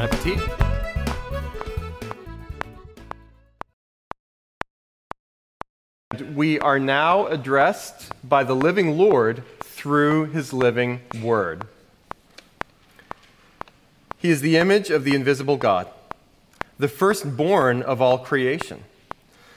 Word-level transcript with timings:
Bon 0.00 0.08
appetit! 0.08 0.40
We 6.34 6.58
are 6.58 6.78
now 6.78 7.26
addressed 7.26 8.10
by 8.26 8.44
the 8.44 8.56
living 8.56 8.96
Lord 8.96 9.42
through 9.60 10.26
his 10.26 10.54
living 10.54 11.02
word. 11.22 11.66
He 14.16 14.30
is 14.30 14.40
the 14.40 14.56
image 14.56 14.88
of 14.88 15.04
the 15.04 15.14
invisible 15.14 15.58
God, 15.58 15.86
the 16.78 16.88
firstborn 16.88 17.82
of 17.82 18.00
all 18.00 18.16
creation. 18.16 18.84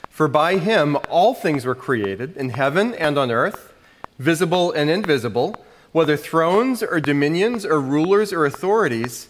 For 0.10 0.28
by 0.28 0.58
him 0.58 0.98
all 1.10 1.34
things 1.34 1.64
were 1.66 1.74
created, 1.74 2.36
in 2.36 2.50
heaven 2.50 2.94
and 2.96 3.18
on 3.18 3.32
earth, 3.32 3.74
visible 4.20 4.74
and 4.74 4.90
invisible, 4.90 5.64
whether 5.94 6.18
thrones 6.18 6.84
or 6.84 7.00
dominions 7.00 7.66
or 7.66 7.80
rulers 7.80 8.34
or 8.34 8.46
authorities, 8.46 9.30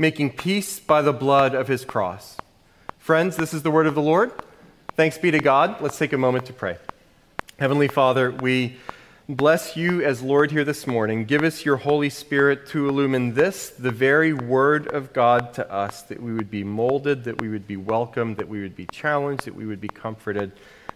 making 0.00 0.30
peace 0.30 0.78
by 0.78 1.02
the 1.02 1.12
blood 1.12 1.56
of 1.56 1.66
his 1.66 1.84
cross. 1.84 2.36
Friends, 2.98 3.36
this 3.36 3.52
is 3.52 3.64
the 3.64 3.70
word 3.72 3.88
of 3.88 3.96
the 3.96 4.00
Lord. 4.00 4.30
Thanks 4.94 5.18
be 5.18 5.32
to 5.32 5.40
God. 5.40 5.80
Let's 5.80 5.98
take 5.98 6.12
a 6.12 6.16
moment 6.16 6.46
to 6.46 6.52
pray. 6.52 6.76
Heavenly 7.58 7.88
Father, 7.88 8.30
we 8.30 8.76
bless 9.28 9.76
you 9.76 10.04
as 10.04 10.22
Lord 10.22 10.52
here 10.52 10.62
this 10.62 10.86
morning. 10.86 11.24
Give 11.24 11.42
us 11.42 11.64
your 11.64 11.78
Holy 11.78 12.10
Spirit 12.10 12.68
to 12.68 12.88
illumine 12.88 13.34
this, 13.34 13.70
the 13.70 13.90
very 13.90 14.32
Word 14.32 14.86
of 14.86 15.12
God 15.12 15.52
to 15.54 15.68
us, 15.68 16.02
that 16.02 16.22
we 16.22 16.32
would 16.32 16.48
be 16.48 16.62
molded, 16.62 17.24
that 17.24 17.40
we 17.40 17.48
would 17.48 17.66
be 17.66 17.76
welcomed, 17.76 18.36
that 18.36 18.48
we 18.48 18.60
would 18.60 18.76
be 18.76 18.86
challenged, 18.86 19.46
that 19.46 19.56
we 19.56 19.66
would 19.66 19.80
be 19.80 19.88
comforted, 19.88 20.52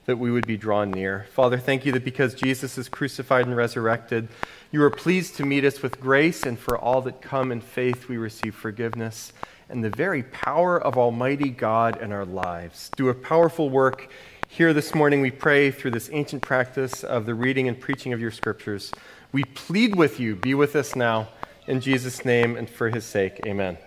that 0.07 0.19
we 0.19 0.31
would 0.31 0.47
be 0.47 0.57
drawn 0.57 0.91
near. 0.91 1.27
Father, 1.33 1.59
thank 1.59 1.87
you 1.87 1.93
that 1.93 2.05
because 2.05 2.35
Jesus 2.35 2.77
is 2.77 2.89
crucified 2.89 3.47
and 3.47 3.57
resurrected, 3.57 4.29
you 4.71 4.83
are 4.83 4.91
pleased 4.91 5.37
to 5.37 5.47
meet 5.47 5.65
us 5.65 5.83
with 5.83 6.01
grace, 6.01 6.43
and 6.43 6.59
for 6.59 6.77
all 6.77 7.01
that 7.03 7.21
come 7.21 7.53
in 7.53 7.61
faith, 7.61 8.09
we 8.09 8.17
receive 8.17 8.55
forgiveness 8.55 9.33
and 9.69 9.83
the 9.83 9.91
very 9.91 10.23
power 10.23 10.81
of 10.81 10.99
Almighty 10.99 11.49
God 11.49 12.01
in 12.01 12.13
our 12.13 12.27
lives. 12.27 12.91
Do 12.95 13.09
a 13.09 13.15
powerful 13.15 13.71
work 13.71 14.11
here 14.49 14.75
this 14.75 14.95
morning, 14.95 15.23
we 15.23 15.31
pray 15.31 15.71
through 15.71 15.93
this 15.93 16.11
ancient 16.13 16.43
practice 16.43 17.03
of 17.03 17.25
the 17.25 17.35
reading 17.35 17.69
and 17.69 17.81
preaching 17.81 18.13
of 18.13 18.21
your 18.21 18.31
scriptures. 18.31 18.93
We 19.33 19.45
plead 19.45 19.97
with 19.97 20.21
you, 20.21 20.37
be 20.37 20.53
with 20.53 20.77
us 20.77 20.95
now. 20.95 21.29
In 21.67 21.81
Jesus' 21.81 22.23
name 22.23 22.59
and 22.59 22.69
for 22.69 22.91
his 22.91 23.07
sake, 23.07 23.41
amen. 23.47 23.79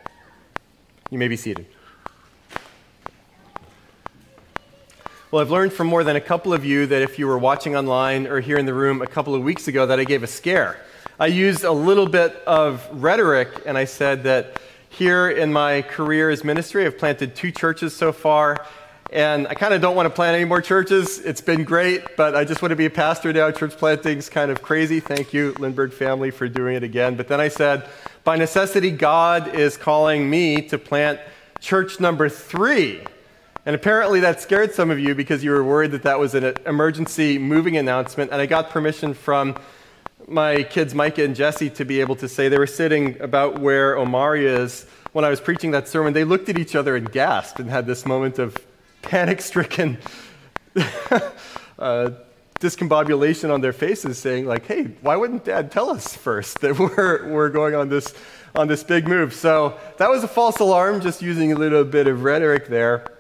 You 1.12 1.20
may 1.20 1.28
be 1.28 1.38
seated. 1.38 1.68
Well, 5.36 5.42
I've 5.42 5.52
learned 5.52 5.74
from 5.74 5.88
more 5.88 6.06
than 6.06 6.16
a 6.16 6.22
couple 6.22 6.54
of 6.54 6.64
you 6.64 6.86
that 6.86 7.02
if 7.02 7.20
you 7.20 7.28
were 7.28 7.38
watching 7.38 7.76
online 7.76 8.26
or 8.26 8.40
here 8.40 8.58
in 8.58 8.66
the 8.66 8.74
room 8.74 9.02
a 9.02 9.06
couple 9.06 9.36
of 9.36 9.44
weeks 9.44 9.68
ago, 9.68 9.86
that 9.86 10.00
I 10.00 10.06
gave 10.06 10.24
a 10.24 10.28
scare. 10.28 10.80
I 11.20 11.28
used 11.28 11.66
a 11.66 11.74
little 11.74 12.08
bit 12.08 12.38
of 12.48 12.88
rhetoric 12.90 13.50
and 13.66 13.78
I 13.78 13.84
said 13.84 14.24
that 14.24 14.62
here 14.88 15.30
in 15.30 15.52
my 15.52 15.82
career 15.82 16.30
as 16.30 16.46
ministry, 16.46 16.86
I've 16.86 16.98
planted 16.98 17.36
two 17.36 17.52
churches 17.52 17.94
so 17.94 18.14
far, 18.14 18.66
and 19.12 19.46
I 19.50 19.56
kind 19.56 19.74
of 19.74 19.82
don't 19.82 19.98
want 19.98 20.06
to 20.06 20.10
plant 20.10 20.36
any 20.36 20.46
more 20.46 20.62
churches. 20.62 21.20
It's 21.20 21.42
been 21.42 21.66
great, 21.66 22.16
but 22.16 22.34
I 22.34 22.46
just 22.46 22.62
want 22.62 22.70
to 22.70 22.78
be 22.78 22.86
a 22.86 22.90
pastor 22.90 23.34
now. 23.34 23.52
Church 23.52 23.76
planting's 23.76 24.30
kind 24.30 24.50
of 24.50 24.62
crazy. 24.62 25.02
Thank 25.02 25.34
you, 25.34 25.54
Lindbergh 25.60 25.92
family, 25.92 26.32
for 26.32 26.48
doing 26.48 26.78
it 26.78 26.84
again. 26.84 27.18
But 27.18 27.28
then 27.28 27.42
I 27.42 27.50
said, 27.50 27.90
by 28.24 28.38
necessity, 28.38 28.90
God 28.90 29.54
is 29.54 29.76
calling 29.76 30.30
me 30.30 30.62
to 30.70 30.78
plant 30.78 31.20
church 31.60 32.00
number 32.00 32.30
three. 32.30 33.04
And 33.66 33.76
apparently 33.76 34.20
that 34.20 34.42
scared 34.42 34.76
some 34.76 34.92
of 34.92 35.00
you 35.00 35.16
because 35.16 35.44
you 35.44 35.50
were 35.50 35.64
worried 35.64 35.92
that 35.92 36.04
that 36.04 36.20
was 36.20 36.36
an 36.36 36.54
emergency 36.68 37.40
moving 37.40 37.78
announcement. 37.78 38.32
And 38.32 38.40
I 38.40 38.46
got 38.46 38.70
permission 38.70 39.16
from 39.16 39.56
my 40.28 40.62
kids, 40.62 40.94
Micah 40.94 41.24
and 41.24 41.36
Jesse, 41.36 41.72
to 41.72 41.84
be 41.84 42.00
able 42.00 42.16
to 42.18 42.28
say 42.28 42.48
they 42.48 42.60
were 42.60 42.68
sitting 42.68 43.20
about 43.20 43.60
where 43.60 43.98
Omari 43.98 44.46
is 44.46 44.86
when 45.14 45.26
I 45.26 45.30
was 45.30 45.42
preaching 45.42 45.72
that 45.72 45.88
sermon. 45.88 46.14
They 46.14 46.24
looked 46.24 46.48
at 46.48 46.60
each 46.60 46.76
other 46.76 46.96
and 46.96 47.12
gasped 47.12 47.60
and 47.60 47.68
had 47.68 47.88
this 47.88 48.06
moment 48.06 48.38
of 48.38 48.56
panic 49.02 49.42
stricken 49.42 49.98
uh, 51.80 52.12
discombobulation 52.60 53.52
on 53.52 53.62
their 53.62 53.74
faces, 53.74 54.20
saying, 54.20 54.46
like, 54.46 54.68
hey, 54.68 54.84
why 55.02 55.16
wouldn't 55.16 55.44
dad 55.44 55.72
tell 55.72 55.90
us 55.90 56.16
first 56.16 56.62
that 56.62 56.78
we're, 56.80 57.32
we're 57.32 57.50
going 57.50 57.74
on 57.74 57.90
this, 57.90 58.14
on 58.54 58.68
this 58.68 58.84
big 58.84 59.08
move? 59.08 59.34
So 59.34 59.80
that 59.98 60.10
was 60.12 60.24
a 60.24 60.28
false 60.28 60.60
alarm, 60.60 61.02
just 61.02 61.24
using 61.24 61.52
a 61.52 61.56
little 61.56 61.84
bit 61.84 62.06
of 62.06 62.24
rhetoric 62.24 62.68
there. 62.68 63.15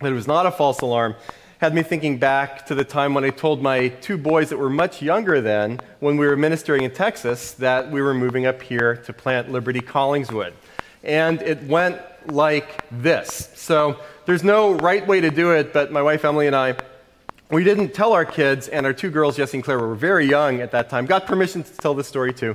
But 0.00 0.12
it 0.12 0.14
was 0.14 0.26
not 0.26 0.46
a 0.46 0.50
false 0.50 0.80
alarm. 0.80 1.16
Had 1.60 1.74
me 1.74 1.82
thinking 1.82 2.18
back 2.18 2.66
to 2.66 2.74
the 2.76 2.84
time 2.84 3.14
when 3.14 3.24
I 3.24 3.30
told 3.30 3.60
my 3.60 3.88
two 3.88 4.16
boys 4.16 4.50
that 4.50 4.58
were 4.58 4.70
much 4.70 5.02
younger 5.02 5.40
then, 5.40 5.80
when 5.98 6.16
we 6.16 6.26
were 6.26 6.36
ministering 6.36 6.84
in 6.84 6.92
Texas, 6.92 7.52
that 7.54 7.90
we 7.90 8.00
were 8.00 8.14
moving 8.14 8.46
up 8.46 8.62
here 8.62 8.96
to 8.96 9.12
plant 9.12 9.50
Liberty 9.50 9.80
Collingswood. 9.80 10.52
And 11.02 11.42
it 11.42 11.64
went 11.64 12.00
like 12.26 12.84
this. 12.90 13.50
So 13.56 13.98
there's 14.26 14.44
no 14.44 14.74
right 14.74 15.04
way 15.04 15.20
to 15.20 15.30
do 15.30 15.50
it, 15.50 15.72
but 15.72 15.90
my 15.90 16.02
wife 16.02 16.24
Emily 16.24 16.46
and 16.46 16.54
I, 16.54 16.76
we 17.50 17.64
didn't 17.64 17.92
tell 17.92 18.12
our 18.12 18.24
kids, 18.24 18.68
and 18.68 18.86
our 18.86 18.92
two 18.92 19.10
girls, 19.10 19.36
Jessie 19.36 19.56
and 19.56 19.64
Claire, 19.64 19.80
were 19.80 19.96
very 19.96 20.26
young 20.26 20.60
at 20.60 20.70
that 20.72 20.88
time, 20.88 21.06
got 21.06 21.26
permission 21.26 21.64
to 21.64 21.76
tell 21.78 21.94
this 21.94 22.06
story 22.06 22.32
too. 22.32 22.54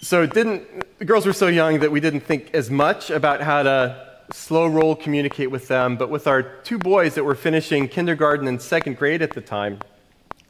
So 0.00 0.22
it 0.22 0.32
didn't, 0.32 0.98
the 0.98 1.04
girls 1.04 1.26
were 1.26 1.34
so 1.34 1.48
young 1.48 1.80
that 1.80 1.92
we 1.92 2.00
didn't 2.00 2.20
think 2.20 2.54
as 2.54 2.70
much 2.70 3.10
about 3.10 3.42
how 3.42 3.64
to 3.64 4.09
slow 4.32 4.66
roll 4.66 4.96
communicate 4.96 5.50
with 5.50 5.68
them. 5.68 5.96
But 5.96 6.10
with 6.10 6.26
our 6.26 6.42
two 6.42 6.78
boys 6.78 7.14
that 7.14 7.24
were 7.24 7.34
finishing 7.34 7.88
kindergarten 7.88 8.46
and 8.46 8.60
second 8.60 8.96
grade 8.96 9.22
at 9.22 9.32
the 9.32 9.40
time, 9.40 9.78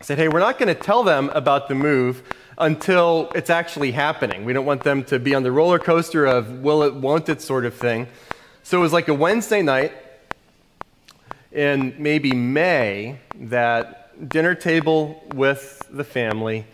I 0.00 0.04
said, 0.04 0.18
hey, 0.18 0.28
we're 0.28 0.40
not 0.40 0.58
going 0.58 0.74
to 0.74 0.80
tell 0.80 1.02
them 1.02 1.30
about 1.30 1.68
the 1.68 1.74
move 1.74 2.22
until 2.58 3.30
it's 3.34 3.50
actually 3.50 3.92
happening. 3.92 4.44
We 4.44 4.52
don't 4.52 4.66
want 4.66 4.82
them 4.82 5.04
to 5.04 5.18
be 5.18 5.34
on 5.34 5.42
the 5.42 5.52
roller 5.52 5.78
coaster 5.78 6.26
of 6.26 6.60
will 6.60 6.82
it, 6.82 6.94
won't 6.94 7.28
it 7.28 7.42
sort 7.42 7.64
of 7.64 7.74
thing. 7.74 8.06
So 8.62 8.78
it 8.78 8.82
was 8.82 8.92
like 8.92 9.08
a 9.08 9.14
Wednesday 9.14 9.62
night 9.62 9.92
in 11.52 11.94
maybe 11.98 12.32
May 12.32 13.18
that 13.34 14.28
dinner 14.28 14.54
table 14.54 15.22
with 15.34 15.86
the 15.90 16.04
family 16.04 16.66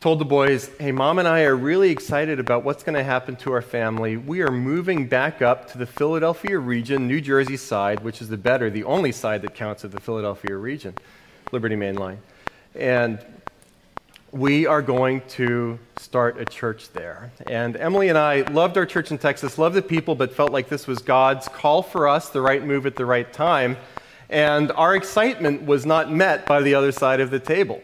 told 0.00 0.18
the 0.18 0.26
boys, 0.26 0.70
hey, 0.78 0.92
mom 0.92 1.18
and 1.18 1.26
I 1.26 1.44
are 1.44 1.56
really 1.56 1.90
excited 1.90 2.38
about 2.38 2.64
what's 2.64 2.82
going 2.82 2.96
to 2.96 3.02
happen 3.02 3.34
to 3.36 3.52
our 3.52 3.62
family. 3.62 4.18
We 4.18 4.42
are 4.42 4.50
moving 4.50 5.08
back 5.08 5.40
up 5.40 5.72
to 5.72 5.78
the 5.78 5.86
Philadelphia 5.86 6.58
region, 6.58 7.08
New 7.08 7.22
Jersey 7.22 7.56
side, 7.56 8.04
which 8.04 8.20
is 8.20 8.28
the 8.28 8.36
better, 8.36 8.68
the 8.68 8.84
only 8.84 9.10
side 9.10 9.40
that 9.40 9.54
counts 9.54 9.84
of 9.84 9.92
the 9.92 10.00
Philadelphia 10.00 10.54
region, 10.54 10.94
Liberty 11.50 11.76
Main 11.76 11.94
Line. 11.94 12.18
And 12.74 13.24
we 14.32 14.66
are 14.66 14.82
going 14.82 15.22
to 15.28 15.78
start 15.96 16.38
a 16.38 16.44
church 16.44 16.90
there. 16.92 17.32
And 17.46 17.74
Emily 17.74 18.10
and 18.10 18.18
I 18.18 18.42
loved 18.42 18.76
our 18.76 18.84
church 18.84 19.10
in 19.10 19.16
Texas, 19.16 19.56
loved 19.56 19.76
the 19.76 19.82
people, 19.82 20.14
but 20.14 20.34
felt 20.34 20.52
like 20.52 20.68
this 20.68 20.86
was 20.86 20.98
God's 20.98 21.48
call 21.48 21.82
for 21.82 22.06
us, 22.06 22.28
the 22.28 22.42
right 22.42 22.62
move 22.62 22.84
at 22.84 22.96
the 22.96 23.06
right 23.06 23.32
time. 23.32 23.78
And 24.28 24.70
our 24.72 24.94
excitement 24.94 25.64
was 25.64 25.86
not 25.86 26.12
met 26.12 26.44
by 26.44 26.60
the 26.60 26.74
other 26.74 26.92
side 26.92 27.20
of 27.20 27.30
the 27.30 27.40
table. 27.40 27.80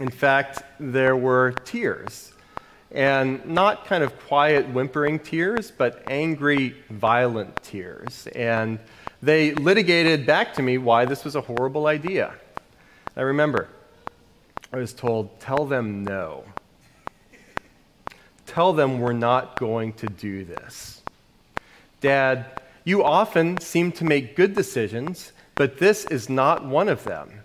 In 0.00 0.10
fact, 0.10 0.62
there 0.78 1.16
were 1.16 1.52
tears. 1.64 2.32
And 2.92 3.44
not 3.46 3.86
kind 3.86 4.04
of 4.04 4.18
quiet, 4.20 4.68
whimpering 4.68 5.18
tears, 5.18 5.70
but 5.70 6.02
angry, 6.08 6.76
violent 6.88 7.62
tears. 7.62 8.28
And 8.34 8.78
they 9.22 9.54
litigated 9.54 10.26
back 10.26 10.54
to 10.54 10.62
me 10.62 10.78
why 10.78 11.04
this 11.04 11.24
was 11.24 11.34
a 11.34 11.40
horrible 11.40 11.86
idea. 11.86 12.34
I 13.16 13.22
remember 13.22 13.68
I 14.72 14.78
was 14.78 14.92
told, 14.92 15.40
tell 15.40 15.64
them 15.64 16.04
no. 16.04 16.44
Tell 18.46 18.72
them 18.72 19.00
we're 19.00 19.12
not 19.12 19.58
going 19.58 19.92
to 19.94 20.06
do 20.06 20.44
this. 20.44 21.02
Dad, 22.00 22.46
you 22.84 23.02
often 23.02 23.58
seem 23.58 23.90
to 23.92 24.04
make 24.04 24.36
good 24.36 24.54
decisions, 24.54 25.32
but 25.54 25.78
this 25.78 26.04
is 26.06 26.28
not 26.28 26.64
one 26.64 26.88
of 26.88 27.04
them. 27.04 27.40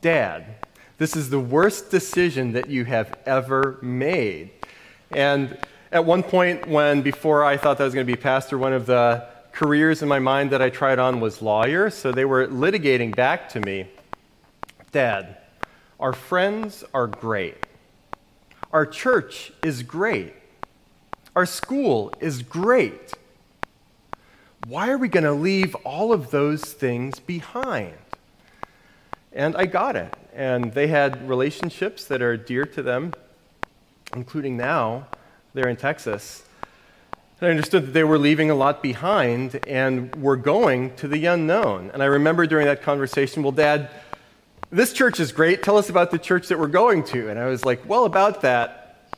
Dad, 0.00 0.44
this 1.02 1.16
is 1.16 1.30
the 1.30 1.40
worst 1.40 1.90
decision 1.90 2.52
that 2.52 2.70
you 2.70 2.84
have 2.84 3.18
ever 3.26 3.76
made. 3.82 4.50
And 5.10 5.58
at 5.90 6.04
one 6.04 6.22
point, 6.22 6.68
when 6.68 7.02
before 7.02 7.42
I 7.42 7.56
thought 7.56 7.78
that 7.78 7.82
I 7.82 7.86
was 7.86 7.92
going 7.92 8.06
to 8.06 8.12
be 8.12 8.16
pastor, 8.16 8.56
one 8.56 8.72
of 8.72 8.86
the 8.86 9.26
careers 9.50 10.02
in 10.02 10.08
my 10.08 10.20
mind 10.20 10.50
that 10.50 10.62
I 10.62 10.70
tried 10.70 11.00
on 11.00 11.18
was 11.18 11.42
lawyer. 11.42 11.90
So 11.90 12.12
they 12.12 12.24
were 12.24 12.46
litigating 12.46 13.16
back 13.16 13.48
to 13.48 13.60
me 13.60 13.88
Dad, 14.92 15.38
our 15.98 16.12
friends 16.12 16.84
are 16.94 17.08
great. 17.08 17.56
Our 18.72 18.86
church 18.86 19.52
is 19.64 19.82
great. 19.82 20.34
Our 21.34 21.46
school 21.46 22.12
is 22.20 22.42
great. 22.44 23.12
Why 24.68 24.90
are 24.90 24.98
we 24.98 25.08
going 25.08 25.24
to 25.24 25.32
leave 25.32 25.74
all 25.84 26.12
of 26.12 26.30
those 26.30 26.62
things 26.62 27.18
behind? 27.18 27.96
And 29.32 29.56
I 29.56 29.66
got 29.66 29.96
it. 29.96 30.14
And 30.34 30.72
they 30.72 30.86
had 30.86 31.28
relationships 31.28 32.06
that 32.06 32.22
are 32.22 32.36
dear 32.36 32.64
to 32.64 32.82
them, 32.82 33.12
including 34.14 34.56
now, 34.56 35.06
they're 35.54 35.68
in 35.68 35.76
Texas. 35.76 36.42
And 37.40 37.48
I 37.48 37.50
understood 37.50 37.86
that 37.86 37.92
they 37.92 38.04
were 38.04 38.18
leaving 38.18 38.50
a 38.50 38.54
lot 38.54 38.82
behind 38.82 39.60
and 39.66 40.14
were 40.16 40.36
going 40.36 40.94
to 40.96 41.08
the 41.08 41.26
unknown. 41.26 41.90
And 41.92 42.02
I 42.02 42.06
remember 42.06 42.46
during 42.46 42.66
that 42.66 42.82
conversation, 42.82 43.42
well, 43.42 43.52
Dad, 43.52 43.90
this 44.70 44.92
church 44.92 45.20
is 45.20 45.32
great. 45.32 45.62
Tell 45.62 45.76
us 45.76 45.90
about 45.90 46.10
the 46.10 46.18
church 46.18 46.48
that 46.48 46.58
we're 46.58 46.68
going 46.68 47.04
to. 47.04 47.28
And 47.28 47.38
I 47.38 47.46
was 47.46 47.64
like, 47.64 47.86
well, 47.86 48.04
about 48.04 48.40
that, 48.42 49.10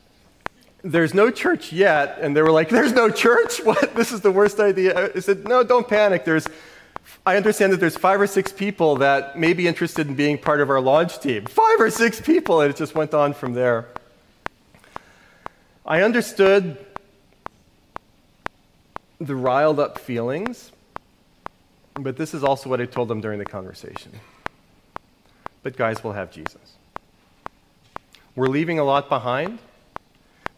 there's 0.83 1.13
no 1.13 1.31
church 1.31 1.71
yet. 1.71 2.17
And 2.19 2.35
they 2.35 2.41
were 2.41 2.51
like, 2.51 2.69
there's 2.69 2.93
no 2.93 3.09
church? 3.09 3.59
What? 3.63 3.95
This 3.95 4.11
is 4.11 4.21
the 4.21 4.31
worst 4.31 4.59
idea. 4.59 5.11
I 5.15 5.19
said, 5.19 5.47
no, 5.47 5.63
don't 5.63 5.87
panic. 5.87 6.25
There's, 6.25 6.47
I 7.27 7.37
understand 7.37 7.73
that 7.73 7.79
there's 7.79 7.97
five 7.97 8.21
or 8.21 8.27
six 8.27 8.51
people 8.51 8.97
that 8.97 9.37
may 9.37 9.53
be 9.53 9.67
interested 9.67 10.07
in 10.07 10.15
being 10.15 10.37
part 10.37 10.61
of 10.61 10.69
our 10.69 10.79
launch 10.79 11.19
team. 11.19 11.45
Five 11.45 11.79
or 11.79 11.89
six 11.89 12.21
people. 12.21 12.61
And 12.61 12.69
it 12.69 12.77
just 12.77 12.93
went 12.93 13.15
on 13.15 13.33
from 13.33 13.53
there. 13.53 13.87
I 15.85 16.03
understood 16.03 16.77
the 19.19 19.35
riled 19.35 19.79
up 19.79 19.97
feelings, 19.97 20.71
but 21.95 22.17
this 22.17 22.33
is 22.33 22.43
also 22.43 22.69
what 22.69 22.79
I 22.79 22.85
told 22.85 23.07
them 23.07 23.21
during 23.21 23.39
the 23.39 23.45
conversation. 23.45 24.11
But, 25.63 25.77
guys, 25.77 26.03
we'll 26.03 26.13
have 26.13 26.31
Jesus. 26.31 26.75
We're 28.35 28.49
leaving 28.49 28.77
a 28.77 28.83
lot 28.83 29.09
behind, 29.09 29.59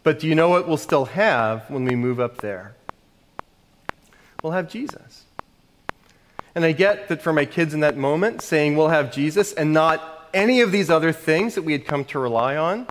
but 0.02 0.18
do 0.18 0.26
you 0.26 0.34
know 0.34 0.48
what 0.48 0.68
we'll 0.68 0.76
still 0.76 1.06
have 1.06 1.70
when 1.70 1.84
we 1.84 1.94
move 1.94 2.20
up 2.20 2.38
there? 2.38 2.74
We'll 4.42 4.52
have 4.52 4.68
Jesus. 4.68 5.24
And 6.58 6.64
I 6.64 6.72
get 6.72 7.06
that 7.06 7.22
for 7.22 7.32
my 7.32 7.44
kids 7.44 7.72
in 7.72 7.78
that 7.80 7.96
moment, 7.96 8.42
saying 8.42 8.74
we'll 8.74 8.88
have 8.88 9.12
Jesus 9.12 9.52
and 9.52 9.72
not 9.72 10.28
any 10.34 10.60
of 10.60 10.72
these 10.72 10.90
other 10.90 11.12
things 11.12 11.54
that 11.54 11.62
we 11.62 11.70
had 11.70 11.86
come 11.86 12.04
to 12.06 12.18
rely 12.18 12.56
on, 12.56 12.88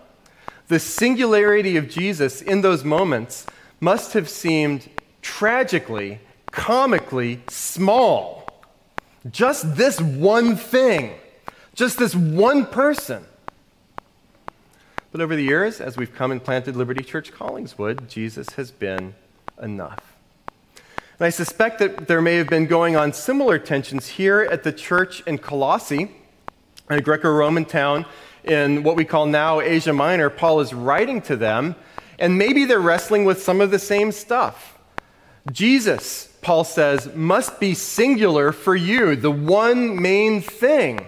the 0.69 0.79
singularity 0.79 1.75
of 1.75 1.89
Jesus 1.89 2.41
in 2.41 2.61
those 2.61 2.85
moments 2.85 3.45
must 3.81 4.13
have 4.13 4.29
seemed 4.29 4.89
tragically, 5.21 6.21
comically 6.49 7.41
small. 7.49 8.47
Just 9.29 9.75
this 9.75 9.99
one 9.99 10.55
thing, 10.55 11.15
just 11.75 11.99
this 11.99 12.15
one 12.15 12.65
person. 12.67 13.25
But 15.11 15.19
over 15.19 15.35
the 15.35 15.43
years, 15.43 15.81
as 15.81 15.97
we've 15.97 16.15
come 16.15 16.31
and 16.31 16.41
planted 16.41 16.77
Liberty 16.77 17.03
Church 17.03 17.33
Collingswood, 17.33 18.07
Jesus 18.07 18.47
has 18.51 18.71
been 18.71 19.13
enough. 19.61 20.16
And 21.19 21.25
I 21.25 21.29
suspect 21.31 21.79
that 21.79 22.07
there 22.07 22.21
may 22.21 22.35
have 22.35 22.47
been 22.47 22.67
going 22.67 22.95
on 22.95 23.11
similar 23.11 23.57
tensions 23.57 24.05
here 24.05 24.41
at 24.51 24.61
the 24.61 24.71
church 24.71 25.21
in 25.21 25.39
Colossae, 25.39 26.11
a 26.89 27.01
Greco 27.01 27.31
Roman 27.31 27.65
town 27.65 28.05
in 28.43 28.83
what 28.83 28.95
we 28.95 29.03
call 29.03 29.25
now 29.25 29.59
Asia 29.59 29.93
Minor. 29.93 30.29
Paul 30.29 30.59
is 30.59 30.75
writing 30.75 31.21
to 31.23 31.35
them, 31.35 31.75
and 32.19 32.37
maybe 32.37 32.65
they're 32.65 32.79
wrestling 32.79 33.25
with 33.25 33.41
some 33.41 33.61
of 33.61 33.71
the 33.71 33.79
same 33.79 34.11
stuff. 34.11 34.77
Jesus, 35.51 36.37
Paul 36.43 36.63
says, 36.63 37.11
must 37.15 37.59
be 37.59 37.73
singular 37.73 38.51
for 38.51 38.75
you, 38.75 39.15
the 39.15 39.31
one 39.31 39.99
main 39.99 40.39
thing. 40.39 40.99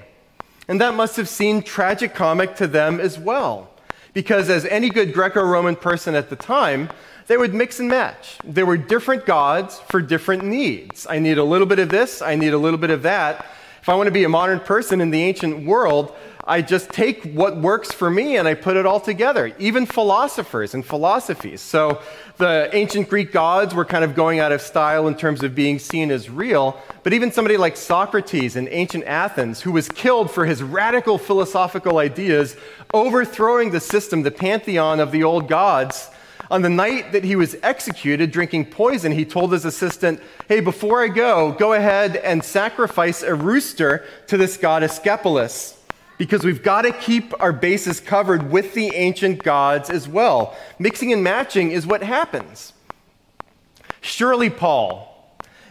And 0.68 0.82
that 0.82 0.96
must 0.96 1.18
have 1.18 1.30
seemed 1.30 1.66
tragicomic 1.66 2.56
to 2.56 2.66
them 2.66 3.00
as 3.00 3.20
well. 3.20 3.70
Because, 4.14 4.50
as 4.50 4.66
any 4.66 4.90
good 4.90 5.14
Greco 5.14 5.44
Roman 5.44 5.76
person 5.76 6.16
at 6.16 6.32
the 6.32 6.36
time, 6.36 6.90
they 7.30 7.38
would 7.38 7.54
mix 7.54 7.80
and 7.80 7.88
match. 7.88 8.40
There 8.44 8.66
were 8.66 8.76
different 8.76 9.28
gods 9.28 9.80
for 9.92 10.02
different 10.02 10.44
needs. 10.44 11.06
I 11.08 11.20
need 11.20 11.38
a 11.38 11.44
little 11.44 11.68
bit 11.68 11.78
of 11.78 11.90
this, 11.90 12.24
I 12.24 12.34
need 12.34 12.54
a 12.54 12.58
little 12.58 12.80
bit 12.80 12.90
of 12.90 13.04
that. 13.04 13.46
If 13.84 13.88
I 13.88 13.94
want 13.94 14.08
to 14.08 14.12
be 14.12 14.24
a 14.24 14.30
modern 14.30 14.60
person 14.60 15.00
in 15.00 15.12
the 15.12 15.22
ancient 15.22 15.64
world, 15.64 16.16
I 16.44 16.64
just 16.64 16.90
take 16.90 17.24
what 17.26 17.56
works 17.58 17.92
for 17.92 18.10
me 18.10 18.38
and 18.38 18.48
I 18.48 18.56
put 18.56 18.78
it 18.78 18.88
all 18.88 19.00
together, 19.00 19.54
even 19.60 19.86
philosophers 19.86 20.74
and 20.74 20.84
philosophies. 20.84 21.62
So 21.62 22.02
the 22.38 22.68
ancient 22.74 23.10
Greek 23.10 23.32
gods 23.32 23.76
were 23.76 23.86
kind 23.86 24.04
of 24.04 24.16
going 24.16 24.40
out 24.40 24.52
of 24.52 24.60
style 24.60 25.08
in 25.08 25.14
terms 25.14 25.44
of 25.44 25.54
being 25.54 25.78
seen 25.78 26.10
as 26.10 26.32
real, 26.32 26.82
but 27.04 27.14
even 27.14 27.32
somebody 27.32 27.58
like 27.58 27.78
Socrates 27.78 28.56
in 28.56 28.68
ancient 28.70 29.04
Athens, 29.04 29.62
who 29.62 29.72
was 29.72 29.88
killed 29.88 30.32
for 30.32 30.48
his 30.48 30.64
radical 30.64 31.20
philosophical 31.20 32.00
ideas, 32.00 32.58
overthrowing 32.92 33.70
the 33.70 33.80
system, 33.80 34.24
the 34.24 34.32
pantheon 34.32 35.00
of 35.00 35.12
the 35.12 35.24
old 35.24 35.48
gods. 35.48 36.10
On 36.52 36.64
the 36.64 36.70
night 36.70 37.12
that 37.12 37.24
he 37.24 37.36
was 37.36 37.56
executed, 37.62 38.32
drinking 38.32 38.66
poison, 38.66 39.12
he 39.12 39.24
told 39.24 39.54
his 39.54 39.66
assistant, 39.66 40.20
Hey, 40.48 40.62
before 40.62 41.04
I 41.04 41.08
go, 41.08 41.52
go 41.52 41.74
ahead 41.74 42.16
and 42.16 42.44
sacrifice 42.44 43.22
a 43.22 43.36
rooster 43.36 44.04
to 44.28 44.38
this 44.38 44.58
god 44.58 44.82
Asclepius 44.82 45.78
because 46.18 46.44
we've 46.44 46.64
got 46.64 46.82
to 46.82 46.92
keep 46.92 47.40
our 47.40 47.54
bases 47.54 48.00
covered 48.00 48.52
with 48.52 48.74
the 48.74 48.88
ancient 48.96 49.44
gods 49.44 49.90
as 49.90 50.08
well. 50.08 50.56
Mixing 50.80 51.14
and 51.14 51.24
matching 51.24 51.72
is 51.72 51.88
what 51.88 52.04
happens. 52.04 52.74
Surely, 54.02 54.50
Paul, 54.50 55.06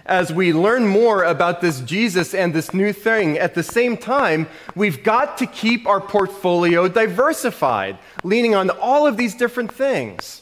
as 0.06 0.32
we 0.32 0.52
learn 0.52 0.86
more 0.86 1.22
about 1.24 1.60
this 1.60 1.80
Jesus 1.80 2.34
and 2.34 2.54
this 2.54 2.72
new 2.72 2.92
thing, 2.94 3.36
at 3.36 3.54
the 3.54 3.62
same 3.62 3.96
time, 3.96 4.48
we've 4.74 5.02
got 5.02 5.36
to 5.38 5.46
keep 5.46 5.86
our 5.86 6.00
portfolio 6.00 6.88
diversified, 6.88 7.98
leaning 8.24 8.54
on 8.54 8.70
all 8.70 9.06
of 9.06 9.16
these 9.16 9.34
different 9.34 9.72
things. 9.72 10.37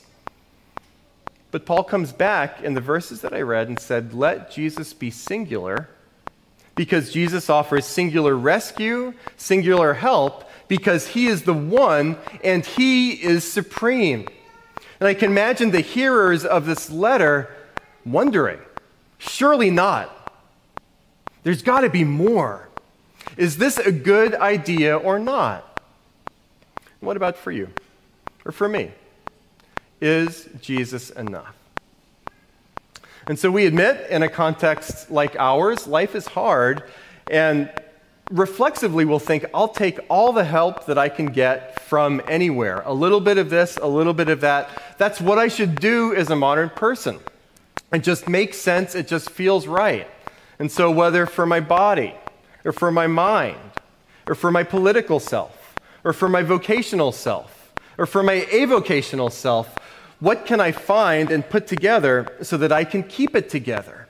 But 1.51 1.65
Paul 1.65 1.85
comes 1.85 2.13
back 2.13 2.63
in 2.63 2.75
the 2.75 2.81
verses 2.81 3.21
that 3.21 3.33
I 3.33 3.41
read 3.41 3.69
and 3.69 3.79
said, 3.79 4.13
Let 4.13 4.51
Jesus 4.51 4.93
be 4.93 5.11
singular 5.11 5.89
because 6.75 7.11
Jesus 7.11 7.49
offers 7.49 7.87
singular 7.87 8.37
rescue, 8.37 9.15
singular 9.37 9.95
help, 9.95 10.49
because 10.69 11.09
he 11.09 11.27
is 11.27 11.43
the 11.43 11.55
one 11.55 12.19
and 12.45 12.65
he 12.65 13.13
is 13.13 13.51
supreme. 13.51 14.29
And 15.01 15.09
I 15.09 15.15
can 15.15 15.31
imagine 15.31 15.71
the 15.71 15.81
hearers 15.81 16.45
of 16.45 16.67
this 16.67 16.91
letter 16.91 17.51
wondering 18.05 18.59
surely 19.19 19.71
not. 19.71 20.13
There's 21.43 21.63
got 21.63 21.81
to 21.81 21.91
be 21.91 22.05
more. 22.05 22.69
Is 23.37 23.57
this 23.57 23.79
a 23.79 23.93
good 23.93 24.35
idea 24.35 24.97
or 24.97 25.19
not? 25.19 25.81
What 27.01 27.17
about 27.17 27.37
for 27.37 27.53
you 27.53 27.69
or 28.45 28.53
for 28.53 28.69
me? 28.69 28.91
Is 30.01 30.49
Jesus 30.61 31.11
enough? 31.11 31.55
And 33.27 33.39
so 33.39 33.51
we 33.51 33.67
admit, 33.67 34.09
in 34.09 34.23
a 34.23 34.29
context 34.29 35.11
like 35.11 35.35
ours, 35.37 35.87
life 35.87 36.15
is 36.15 36.27
hard, 36.27 36.85
and 37.29 37.71
reflexively 38.31 39.05
we'll 39.05 39.19
think, 39.19 39.47
I'll 39.53 39.69
take 39.69 39.99
all 40.09 40.33
the 40.33 40.45
help 40.45 40.87
that 40.87 40.99
I 40.99 41.09
can 41.09 41.27
get 41.27 41.81
from 41.81 42.23
anywhere. 42.29 42.83
A 42.85 42.95
little 42.95 43.21
bit 43.21 43.39
of 43.39 43.51
this, 43.51 43.79
a 43.79 43.87
little 43.87 44.15
bit 44.15 44.29
of 44.29 44.43
that. 44.43 44.97
That's 44.99 45.21
what 45.21 45.39
I 45.39 45.49
should 45.49 45.81
do 45.81 46.15
as 46.15 46.31
a 46.31 46.37
modern 46.37 46.71
person. 46.71 47.19
It 47.93 48.01
just 48.01 48.29
makes 48.29 48.59
sense, 48.59 48.95
it 48.95 49.09
just 49.09 49.31
feels 49.31 49.67
right. 49.67 50.09
And 50.59 50.71
so, 50.71 50.91
whether 50.91 51.27
for 51.27 51.47
my 51.47 51.61
body, 51.61 52.15
or 52.65 52.73
for 52.73 52.91
my 52.91 53.07
mind, 53.07 53.59
or 54.27 54.35
for 54.35 54.51
my 54.51 54.63
political 54.63 55.21
self, 55.21 55.75
or 56.05 56.13
for 56.13 56.29
my 56.29 56.43
vocational 56.43 57.13
self, 57.13 57.56
or 57.99 58.07
for 58.07 58.23
my 58.23 58.41
avocational 58.51 59.31
self, 59.31 59.77
what 60.21 60.47
can 60.47 60.61
I 60.61 60.73
find 60.73 61.31
and 61.31 61.49
put 61.49 61.67
together 61.67 62.27
so 62.43 62.57
that 62.57 62.73
I 62.73 62.85
can 62.85 63.03
keep 63.03 63.37
it 63.37 63.49
together? 63.49 64.07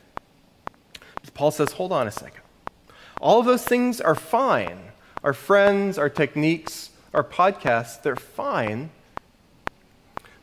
Paul 1.36 1.50
says, 1.50 1.72
hold 1.72 1.92
on 1.92 2.06
a 2.06 2.10
second. 2.10 2.40
All 3.20 3.38
of 3.38 3.44
those 3.44 3.62
things 3.62 4.00
are 4.00 4.14
fine. 4.14 4.78
Our 5.22 5.34
friends, 5.34 5.98
our 5.98 6.08
techniques, 6.08 6.90
our 7.12 7.22
podcasts, 7.22 8.00
they're 8.00 8.16
fine. 8.16 8.88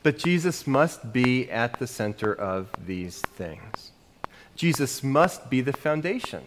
But 0.04 0.20
Jesus 0.20 0.68
must 0.68 1.12
be 1.12 1.50
at 1.50 1.80
the 1.80 1.88
center 1.88 2.32
of 2.32 2.70
these 2.86 3.22
things. 3.22 3.92
Jesus 4.56 5.02
must 5.02 5.50
be 5.50 5.62
the 5.62 5.74
foundation. 5.74 6.44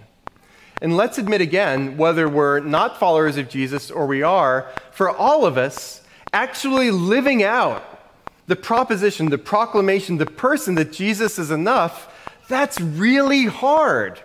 And 0.81 0.97
let's 0.97 1.19
admit 1.19 1.41
again, 1.41 1.97
whether 1.97 2.29
we're 2.29 2.61
not 2.61 3.01
followers 3.01 3.37
of 3.39 3.49
Jesus 3.49 3.91
or 3.91 4.07
we 4.07 4.23
are, 4.23 4.71
for 4.93 5.11
all 5.11 5.45
of 5.45 5.59
us, 5.59 6.03
actually 6.37 6.91
living 6.91 7.43
out 7.43 7.83
the 8.47 8.55
proposition, 8.55 9.31
the 9.31 9.39
proclamation, 9.39 10.19
the 10.19 10.27
person 10.27 10.75
that 10.75 10.93
Jesus 10.93 11.39
is 11.39 11.51
enough, 11.51 12.13
That's 12.49 12.81
really 12.81 13.47
hard. 13.47 14.21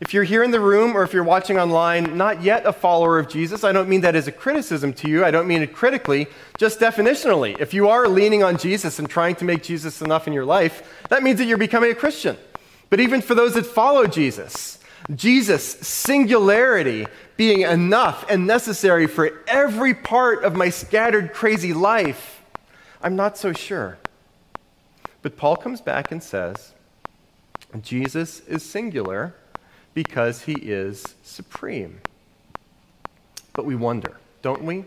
If 0.00 0.14
you're 0.14 0.22
here 0.22 0.44
in 0.44 0.52
the 0.52 0.60
room 0.60 0.96
or 0.96 1.02
if 1.02 1.12
you're 1.12 1.24
watching 1.24 1.58
online, 1.58 2.16
not 2.16 2.42
yet 2.42 2.66
a 2.66 2.72
follower 2.72 3.18
of 3.18 3.28
Jesus, 3.28 3.64
I 3.64 3.72
don't 3.72 3.88
mean 3.88 4.02
that 4.02 4.14
as 4.14 4.28
a 4.28 4.32
criticism 4.32 4.92
to 4.92 5.08
you. 5.08 5.24
I 5.24 5.32
don't 5.32 5.48
mean 5.48 5.62
it 5.62 5.72
critically, 5.72 6.28
just 6.56 6.78
definitionally. 6.78 7.58
If 7.58 7.74
you 7.74 7.88
are 7.88 8.06
leaning 8.06 8.44
on 8.44 8.58
Jesus 8.58 9.00
and 9.00 9.10
trying 9.10 9.34
to 9.36 9.44
make 9.44 9.64
Jesus 9.64 10.02
enough 10.02 10.28
in 10.28 10.32
your 10.32 10.44
life, 10.44 11.02
that 11.08 11.24
means 11.24 11.38
that 11.38 11.46
you're 11.46 11.58
becoming 11.58 11.90
a 11.90 11.96
Christian. 11.96 12.36
But 12.90 13.00
even 13.00 13.20
for 13.22 13.34
those 13.34 13.54
that 13.54 13.66
follow 13.66 14.06
Jesus, 14.06 14.78
Jesus' 15.14 15.64
singularity 15.64 17.06
being 17.36 17.62
enough 17.62 18.24
and 18.28 18.46
necessary 18.46 19.06
for 19.06 19.42
every 19.46 19.94
part 19.94 20.44
of 20.44 20.54
my 20.54 20.70
scattered, 20.70 21.32
crazy 21.32 21.72
life, 21.72 22.42
I'm 23.02 23.16
not 23.16 23.36
so 23.36 23.52
sure. 23.52 23.98
But 25.22 25.36
Paul 25.36 25.56
comes 25.56 25.80
back 25.80 26.12
and 26.12 26.22
says, 26.22 26.74
Jesus 27.80 28.40
is 28.40 28.62
singular 28.62 29.34
because 29.94 30.42
he 30.42 30.52
is 30.54 31.14
supreme. 31.22 32.00
But 33.52 33.64
we 33.64 33.74
wonder, 33.74 34.18
don't 34.42 34.62
we? 34.62 34.84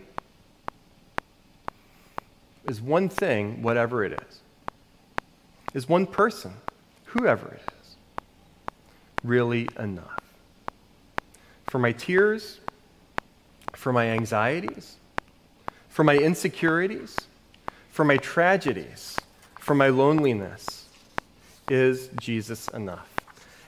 Is 2.67 2.81
one 2.81 3.09
thing, 3.09 3.61
whatever 3.61 4.03
it 4.03 4.13
is, 4.13 4.39
is 5.73 5.87
one 5.87 6.05
person, 6.05 6.53
whoever 7.05 7.47
it 7.47 7.61
is, 7.81 7.95
really 9.23 9.67
enough? 9.79 10.26
For 11.67 11.79
my 11.79 11.91
tears, 11.91 12.59
for 13.73 13.93
my 13.93 14.07
anxieties, 14.07 14.95
for 15.89 16.03
my 16.03 16.17
insecurities, 16.17 17.17
for 17.89 18.05
my 18.05 18.17
tragedies, 18.17 19.17
for 19.59 19.75
my 19.75 19.89
loneliness, 19.89 20.87
is 21.69 22.09
Jesus 22.19 22.67
enough? 22.69 23.09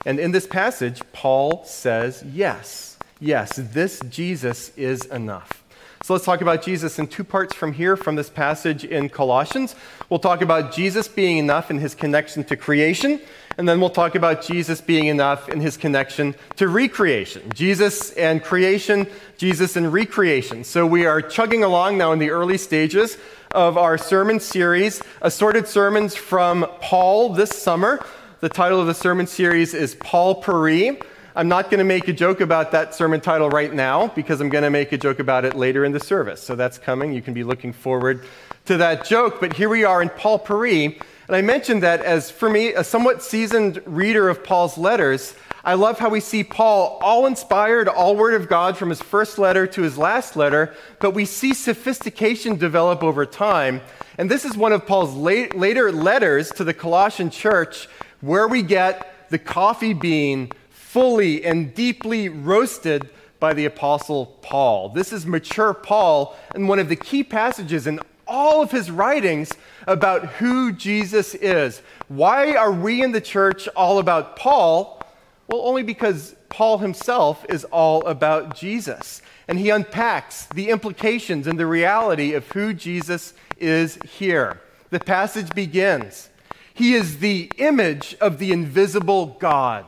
And 0.06 0.18
in 0.18 0.32
this 0.32 0.46
passage, 0.46 1.02
Paul 1.12 1.64
says, 1.64 2.24
yes, 2.32 2.96
yes, 3.20 3.56
this 3.56 4.00
Jesus 4.08 4.72
is 4.76 5.04
enough. 5.06 5.62
So 6.02 6.14
let's 6.14 6.24
talk 6.24 6.40
about 6.40 6.62
Jesus 6.62 6.98
in 6.98 7.06
two 7.06 7.24
parts 7.24 7.54
from 7.54 7.74
here, 7.74 7.94
from 7.94 8.16
this 8.16 8.30
passage 8.30 8.84
in 8.84 9.10
Colossians. 9.10 9.76
We'll 10.08 10.18
talk 10.18 10.40
about 10.40 10.72
Jesus 10.72 11.06
being 11.06 11.36
enough 11.36 11.70
in 11.70 11.78
his 11.78 11.94
connection 11.94 12.42
to 12.44 12.56
creation, 12.56 13.20
and 13.58 13.68
then 13.68 13.80
we'll 13.80 13.90
talk 13.90 14.14
about 14.14 14.42
Jesus 14.42 14.80
being 14.80 15.06
enough 15.06 15.48
in 15.48 15.60
his 15.60 15.76
connection 15.76 16.34
to 16.56 16.68
recreation. 16.68 17.50
Jesus 17.52 18.12
and 18.12 18.42
creation, 18.42 19.06
Jesus 19.36 19.76
and 19.76 19.92
recreation. 19.92 20.64
So 20.64 20.86
we 20.86 21.04
are 21.06 21.20
chugging 21.20 21.64
along 21.64 21.98
now 21.98 22.12
in 22.12 22.18
the 22.18 22.30
early 22.30 22.58
stages 22.58 23.18
of 23.52 23.76
our 23.76 23.98
sermon 23.98 24.40
series, 24.40 25.02
assorted 25.20 25.66
sermons 25.66 26.14
from 26.14 26.66
Paul 26.80 27.34
this 27.34 27.50
summer. 27.50 28.04
The 28.40 28.48
title 28.48 28.80
of 28.80 28.86
the 28.86 28.94
sermon 28.94 29.26
series 29.26 29.74
is 29.74 29.94
Paul 29.96 30.36
Peri. 30.36 31.00
I'm 31.36 31.48
not 31.48 31.70
going 31.70 31.78
to 31.78 31.84
make 31.84 32.08
a 32.08 32.12
joke 32.12 32.40
about 32.40 32.72
that 32.72 32.94
sermon 32.94 33.20
title 33.20 33.50
right 33.50 33.72
now 33.72 34.08
because 34.08 34.40
I'm 34.40 34.48
going 34.48 34.64
to 34.64 34.70
make 34.70 34.92
a 34.92 34.98
joke 34.98 35.18
about 35.18 35.44
it 35.44 35.54
later 35.54 35.84
in 35.84 35.92
the 35.92 36.00
service. 36.00 36.42
So 36.42 36.56
that's 36.56 36.78
coming. 36.78 37.12
You 37.12 37.22
can 37.22 37.34
be 37.34 37.44
looking 37.44 37.72
forward 37.72 38.24
to 38.66 38.76
that 38.78 39.04
joke. 39.04 39.40
But 39.40 39.52
here 39.54 39.68
we 39.68 39.84
are 39.84 40.02
in 40.02 40.08
Paul 40.08 40.38
Peri. 40.38 40.98
And 41.30 41.36
I 41.36 41.42
mentioned 41.42 41.84
that 41.84 42.02
as, 42.02 42.28
for 42.28 42.50
me, 42.50 42.74
a 42.74 42.82
somewhat 42.82 43.22
seasoned 43.22 43.80
reader 43.86 44.28
of 44.28 44.42
Paul's 44.42 44.76
letters, 44.76 45.36
I 45.62 45.74
love 45.74 46.00
how 46.00 46.08
we 46.08 46.18
see 46.18 46.42
Paul 46.42 46.98
all 47.00 47.24
inspired, 47.24 47.86
all 47.86 48.16
word 48.16 48.34
of 48.34 48.48
God 48.48 48.76
from 48.76 48.88
his 48.88 49.00
first 49.00 49.38
letter 49.38 49.64
to 49.68 49.82
his 49.82 49.96
last 49.96 50.34
letter, 50.34 50.74
but 50.98 51.12
we 51.12 51.24
see 51.24 51.54
sophistication 51.54 52.56
develop 52.56 53.04
over 53.04 53.24
time. 53.24 53.80
And 54.18 54.28
this 54.28 54.44
is 54.44 54.56
one 54.56 54.72
of 54.72 54.86
Paul's 54.86 55.14
late, 55.14 55.56
later 55.56 55.92
letters 55.92 56.50
to 56.54 56.64
the 56.64 56.74
Colossian 56.74 57.30
church 57.30 57.86
where 58.20 58.48
we 58.48 58.62
get 58.62 59.30
the 59.30 59.38
coffee 59.38 59.94
bean 59.94 60.50
fully 60.70 61.44
and 61.44 61.72
deeply 61.72 62.28
roasted 62.28 63.08
by 63.38 63.54
the 63.54 63.66
Apostle 63.66 64.36
Paul. 64.42 64.88
This 64.88 65.12
is 65.12 65.24
mature 65.26 65.74
Paul, 65.74 66.36
and 66.56 66.68
one 66.68 66.80
of 66.80 66.88
the 66.88 66.96
key 66.96 67.22
passages 67.22 67.86
in 67.86 68.00
all 68.30 68.62
of 68.62 68.70
his 68.70 68.90
writings 68.90 69.52
about 69.86 70.24
who 70.24 70.72
Jesus 70.72 71.34
is. 71.34 71.82
Why 72.08 72.54
are 72.54 72.72
we 72.72 73.02
in 73.02 73.12
the 73.12 73.20
church 73.20 73.68
all 73.76 73.98
about 73.98 74.36
Paul? 74.36 75.02
Well, 75.48 75.62
only 75.66 75.82
because 75.82 76.36
Paul 76.48 76.78
himself 76.78 77.44
is 77.48 77.64
all 77.64 78.06
about 78.06 78.56
Jesus. 78.56 79.20
And 79.48 79.58
he 79.58 79.70
unpacks 79.70 80.46
the 80.46 80.70
implications 80.70 81.48
and 81.48 81.58
the 81.58 81.66
reality 81.66 82.34
of 82.34 82.46
who 82.52 82.72
Jesus 82.72 83.34
is 83.58 83.98
here. 84.08 84.60
The 84.90 85.00
passage 85.00 85.50
begins 85.50 86.28
he 86.72 86.94
is 86.94 87.18
the 87.18 87.50
image 87.58 88.16
of 88.22 88.38
the 88.38 88.52
invisible 88.52 89.36
God. 89.38 89.84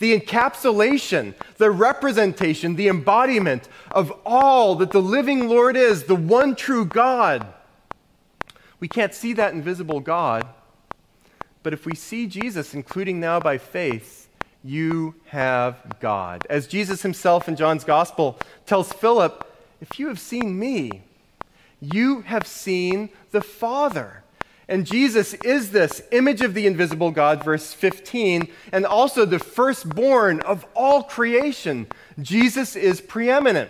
The 0.00 0.18
encapsulation, 0.18 1.34
the 1.58 1.70
representation, 1.70 2.74
the 2.74 2.88
embodiment 2.88 3.68
of 3.92 4.12
all 4.26 4.74
that 4.76 4.90
the 4.90 5.00
living 5.00 5.48
Lord 5.48 5.76
is, 5.76 6.04
the 6.04 6.16
one 6.16 6.56
true 6.56 6.84
God. 6.84 7.46
We 8.80 8.88
can't 8.88 9.14
see 9.14 9.34
that 9.34 9.52
invisible 9.52 10.00
God, 10.00 10.46
but 11.62 11.72
if 11.72 11.86
we 11.86 11.94
see 11.94 12.26
Jesus, 12.26 12.74
including 12.74 13.20
now 13.20 13.38
by 13.40 13.58
faith, 13.58 14.28
you 14.64 15.14
have 15.26 15.98
God. 16.00 16.46
As 16.50 16.66
Jesus 16.66 17.02
himself 17.02 17.46
in 17.46 17.56
John's 17.56 17.84
Gospel 17.84 18.38
tells 18.66 18.92
Philip, 18.92 19.46
if 19.80 19.98
you 19.98 20.08
have 20.08 20.18
seen 20.18 20.58
me, 20.58 21.02
you 21.80 22.22
have 22.22 22.46
seen 22.46 23.10
the 23.30 23.40
Father. 23.40 24.19
And 24.70 24.86
Jesus 24.86 25.34
is 25.34 25.72
this 25.72 26.00
image 26.12 26.42
of 26.42 26.54
the 26.54 26.68
invisible 26.68 27.10
God, 27.10 27.42
verse 27.42 27.74
15, 27.74 28.46
and 28.70 28.86
also 28.86 29.24
the 29.24 29.40
firstborn 29.40 30.40
of 30.42 30.64
all 30.74 31.02
creation. 31.02 31.88
Jesus 32.20 32.76
is 32.76 33.00
preeminent. 33.00 33.68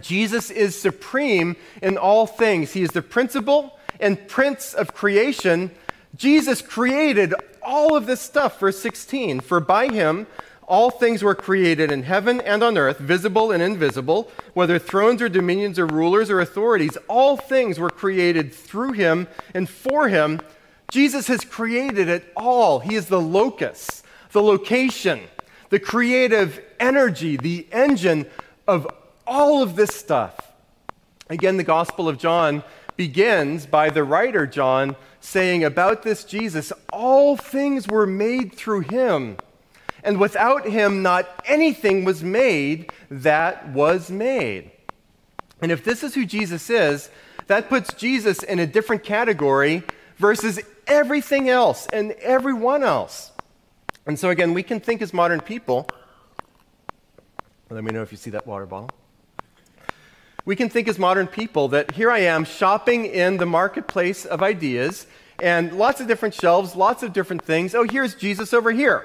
Jesus 0.00 0.50
is 0.50 0.76
supreme 0.76 1.54
in 1.80 1.96
all 1.96 2.26
things. 2.26 2.72
He 2.72 2.82
is 2.82 2.90
the 2.90 3.00
principal 3.00 3.78
and 4.00 4.26
prince 4.26 4.74
of 4.74 4.92
creation. 4.92 5.70
Jesus 6.16 6.62
created 6.62 7.32
all 7.62 7.94
of 7.94 8.06
this 8.06 8.20
stuff, 8.20 8.58
verse 8.58 8.80
16. 8.80 9.38
For 9.38 9.60
by 9.60 9.86
him 9.86 10.26
all 10.68 10.90
things 10.90 11.22
were 11.22 11.34
created 11.34 11.90
in 11.90 12.02
heaven 12.02 12.42
and 12.42 12.62
on 12.62 12.76
earth, 12.76 12.98
visible 12.98 13.50
and 13.50 13.62
invisible, 13.62 14.30
whether 14.52 14.78
thrones 14.78 15.22
or 15.22 15.28
dominions 15.28 15.78
or 15.78 15.86
rulers 15.86 16.30
or 16.30 16.40
authorities, 16.40 16.98
all 17.08 17.38
things 17.38 17.80
were 17.80 17.90
created 17.90 18.52
through 18.52 18.92
him 18.92 19.26
and 19.54 19.68
for 19.68 20.08
him. 20.08 20.40
Jesus 20.90 21.26
has 21.28 21.40
created 21.44 22.08
it 22.08 22.30
all. 22.36 22.80
He 22.80 22.94
is 22.94 23.06
the 23.06 23.20
locus, 23.20 24.02
the 24.32 24.42
location, 24.42 25.22
the 25.70 25.80
creative 25.80 26.60
energy, 26.78 27.38
the 27.38 27.66
engine 27.72 28.26
of 28.66 28.86
all 29.26 29.62
of 29.62 29.74
this 29.74 29.94
stuff. 29.94 30.52
Again, 31.30 31.56
the 31.56 31.64
Gospel 31.64 32.10
of 32.10 32.18
John 32.18 32.62
begins 32.96 33.64
by 33.64 33.88
the 33.88 34.04
writer 34.04 34.46
John 34.46 34.96
saying 35.20 35.64
about 35.64 36.02
this 36.02 36.24
Jesus, 36.24 36.72
all 36.92 37.36
things 37.38 37.88
were 37.88 38.06
made 38.06 38.54
through 38.54 38.80
him 38.80 39.38
and 40.02 40.18
without 40.18 40.66
him, 40.66 41.02
not 41.02 41.28
anything 41.44 42.04
was 42.04 42.22
made 42.22 42.90
that 43.10 43.68
was 43.70 44.10
made. 44.10 44.70
And 45.60 45.72
if 45.72 45.84
this 45.84 46.02
is 46.02 46.14
who 46.14 46.24
Jesus 46.24 46.70
is, 46.70 47.10
that 47.48 47.68
puts 47.68 47.92
Jesus 47.94 48.42
in 48.42 48.58
a 48.58 48.66
different 48.66 49.02
category 49.02 49.82
versus 50.16 50.60
everything 50.86 51.48
else 51.48 51.86
and 51.92 52.12
everyone 52.12 52.82
else. 52.82 53.32
And 54.06 54.18
so, 54.18 54.30
again, 54.30 54.54
we 54.54 54.62
can 54.62 54.80
think 54.80 55.02
as 55.02 55.12
modern 55.12 55.40
people. 55.40 55.86
Let 57.70 57.84
me 57.84 57.90
know 57.90 58.02
if 58.02 58.12
you 58.12 58.18
see 58.18 58.30
that 58.30 58.46
water 58.46 58.66
bottle. 58.66 58.90
We 60.44 60.56
can 60.56 60.70
think 60.70 60.88
as 60.88 60.98
modern 60.98 61.26
people 61.26 61.68
that 61.68 61.92
here 61.92 62.10
I 62.10 62.20
am 62.20 62.44
shopping 62.44 63.04
in 63.04 63.36
the 63.36 63.44
marketplace 63.44 64.24
of 64.24 64.42
ideas 64.42 65.06
and 65.42 65.74
lots 65.74 66.00
of 66.00 66.06
different 66.06 66.34
shelves, 66.34 66.74
lots 66.74 67.02
of 67.02 67.12
different 67.12 67.42
things. 67.42 67.74
Oh, 67.74 67.84
here's 67.84 68.14
Jesus 68.14 68.54
over 68.54 68.70
here. 68.70 69.04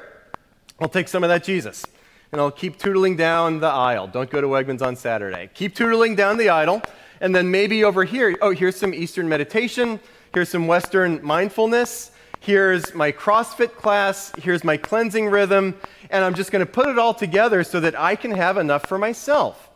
I'll 0.80 0.90
take 0.90 1.08
some 1.08 1.24
of 1.24 1.30
that 1.30 1.44
Jesus 1.44 1.86
and 2.34 2.42
I'll 2.42 2.52
keep 2.52 2.80
tootling 2.80 3.16
down 3.16 3.60
the 3.60 3.68
aisle. 3.68 4.08
Don't 4.08 4.30
go 4.30 4.42
to 4.42 4.48
Wegmans 4.48 4.82
on 4.82 4.96
Saturday. 4.96 5.52
Keep 5.54 5.76
tootling 5.76 6.16
down 6.16 6.38
the 6.38 6.50
aisle, 6.50 6.82
and 7.22 7.34
then 7.34 7.52
maybe 7.52 7.84
over 7.84 8.04
here, 8.04 8.36
oh, 8.42 8.50
here's 8.50 8.76
some 8.76 8.92
Eastern 8.92 9.30
meditation, 9.30 10.00
here's 10.34 10.50
some 10.50 10.66
Western 10.66 11.24
mindfulness, 11.24 12.10
here's 12.40 12.92
my 12.96 13.12
CrossFit 13.12 13.76
class, 13.76 14.32
here's 14.40 14.64
my 14.64 14.78
cleansing 14.78 15.28
rhythm, 15.28 15.78
and 16.10 16.26
I'm 16.26 16.34
just 16.34 16.52
going 16.52 16.66
to 16.66 16.72
put 16.72 16.88
it 16.88 16.98
all 16.98 17.14
together 17.14 17.64
so 17.64 17.80
that 17.80 17.98
I 17.98 18.16
can 18.16 18.32
have 18.32 18.58
enough 18.58 18.88
for 18.88 18.98
myself. 18.98 19.70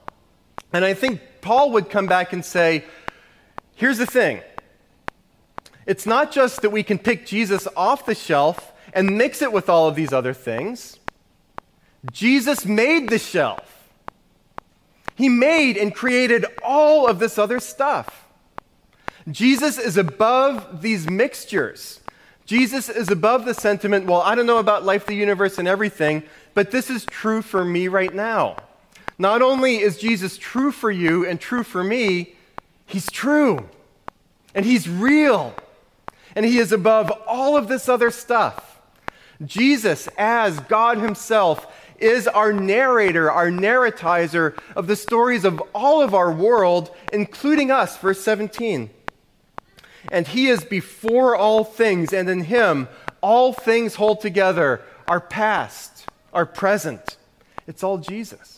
And 0.74 0.84
I 0.84 0.96
think 0.96 1.22
Paul 1.42 1.72
would 1.74 1.92
come 1.92 2.08
back 2.08 2.34
and 2.34 2.44
say, 2.44 2.86
here's 3.75 4.00
the 4.00 4.08
thing. 4.08 4.42
It's 5.86 6.08
not 6.08 6.32
just 6.32 6.63
that 6.63 6.72
we 6.72 6.82
can 6.82 6.98
pick 6.98 7.27
Jesus 7.27 7.68
off 7.77 8.08
the 8.08 8.16
shelf 8.16 8.74
and 8.94 9.17
mix 9.17 9.41
it 9.41 9.51
with 9.51 9.70
all 9.70 9.88
of 9.88 9.96
these 9.96 10.13
other 10.13 10.34
things. 10.34 11.00
Jesus 12.12 12.65
made 12.65 13.10
the 13.10 13.20
shelf. 13.20 13.89
He 15.15 15.29
made 15.29 15.77
and 15.77 15.94
created 15.94 16.46
all 16.63 17.08
of 17.08 17.20
this 17.20 17.38
other 17.38 17.60
stuff. 17.60 18.27
Jesus 19.29 19.77
is 19.77 19.98
above 19.98 20.82
these 20.82 21.10
mixtures. 21.10 22.00
Jesus 22.46 22.88
is 22.88 23.10
above 23.12 23.44
the 23.44 23.53
sentiment, 23.53 24.06
well, 24.06 24.22
I 24.22 24.36
don't 24.36 24.46
know 24.46 24.60
about 24.60 24.86
life, 24.86 25.06
the 25.06 25.15
universe, 25.15 25.58
and 25.58 25.67
everything, 25.67 26.24
but 26.53 26.72
this 26.72 26.89
is 26.89 27.06
true 27.06 27.41
for 27.41 27.65
me 27.65 27.89
right 27.89 28.13
now. 28.13 28.56
Not 29.20 29.41
only 29.41 29.77
is 29.77 29.98
Jesus 29.98 30.38
true 30.38 30.72
for 30.72 30.91
you 30.91 31.25
and 31.25 31.41
true 31.41 31.63
for 31.63 31.84
me, 31.84 32.36
he's 32.86 33.12
true. 33.12 33.67
And 34.56 34.65
he's 34.65 34.88
real. 34.88 35.56
And 36.36 36.46
he 36.46 36.60
is 36.60 36.72
above 36.72 37.12
all 37.27 37.58
of 37.58 37.67
this 37.67 37.89
other 37.89 38.12
stuff. 38.12 38.67
Jesus, 39.46 40.08
as 40.17 40.60
God 40.62 40.98
himself, 40.98 41.67
is 42.00 42.27
our 42.27 42.53
narrator, 42.53 43.32
our 43.32 43.50
narratizer 43.50 44.58
of 44.75 44.88
the 44.88 44.96
stories 44.96 45.46
of 45.46 45.62
all 45.74 46.01
of 46.01 46.13
our 46.13 46.32
world, 46.32 46.96
including 47.12 47.72
us, 47.72 47.98
verse 47.98 48.22
17. 48.22 48.89
And 50.12 50.27
he 50.27 50.48
is 50.48 50.63
before 50.63 51.36
all 51.36 51.63
things, 51.63 52.13
and 52.13 52.29
in 52.29 52.41
him 52.41 52.88
all 53.22 53.51
things 53.51 53.96
hold 53.96 54.22
together 54.22 54.82
our 55.08 55.20
past, 55.20 56.06
our 56.34 56.46
present. 56.46 57.17
It's 57.65 57.84
all 57.84 57.98
Jesus. 57.98 58.56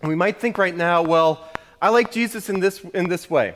And 0.00 0.08
we 0.08 0.14
might 0.14 0.38
think 0.38 0.58
right 0.58 0.76
now, 0.76 1.02
well, 1.02 1.48
I 1.80 1.88
like 1.88 2.12
Jesus 2.12 2.48
in 2.48 2.60
this, 2.60 2.80
in 2.94 3.08
this 3.08 3.28
way. 3.28 3.52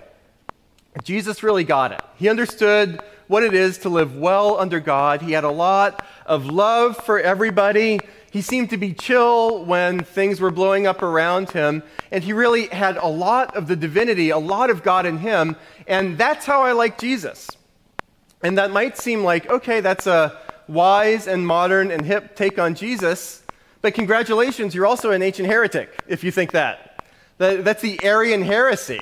Jesus 1.03 1.43
really 1.43 1.65
got 1.65 1.93
it. 1.93 2.01
He 2.17 2.29
understood 2.29 3.01
what 3.29 3.43
it 3.43 3.55
is 3.55 3.79
to 3.79 3.89
live 3.89 4.17
well 4.17 4.59
under 4.59 4.81
God. 4.81 5.23
He 5.23 5.33
had 5.33 5.45
a 5.45 5.51
lot 5.51 6.05
of 6.29 6.47
love 6.47 6.97
for 6.97 7.19
everybody. 7.19 7.99
He 8.31 8.43
seemed 8.43 8.71
to 8.71 8.77
be 8.77 8.93
chill 8.93 9.65
when 9.65 10.01
things 10.01 10.41
were 10.41 10.51
blowing 10.51 10.87
up 10.87 11.03
around 11.03 11.51
him. 11.51 11.83
And 12.13 12.23
he 12.23 12.33
really 12.33 12.67
had 12.67 12.97
a 12.99 13.09
lot 13.09 13.57
of 13.57 13.67
the 13.67 13.75
divinity, 13.75 14.31
a 14.31 14.39
lot 14.39 14.71
of 14.71 14.83
God 14.83 15.07
in 15.07 15.19
him. 15.19 15.57
And 15.87 16.19
that's 16.19 16.45
how 16.45 16.63
I 16.63 16.73
like 16.73 16.99
Jesus. 16.99 17.49
And 18.43 18.59
that 18.59 18.71
might 18.71 18.97
seem 18.99 19.25
like, 19.25 19.51
okay, 19.51 19.81
that's 19.81 20.07
a 20.07 20.39
wise 20.69 21.27
and 21.27 21.47
modern 21.47 21.91
and 21.91 22.05
hip 22.05 22.37
take 22.37 22.59
on 22.59 22.75
Jesus. 22.75 23.43
But 23.81 23.95
congratulations, 23.95 24.75
you're 24.75 24.87
also 24.87 25.11
an 25.11 25.23
ancient 25.23 25.49
heretic 25.49 25.99
if 26.07 26.23
you 26.23 26.31
think 26.31 26.53
that. 26.53 27.05
That's 27.39 27.83
the 27.83 27.99
Arian 28.05 28.43
heresy. 28.43 29.01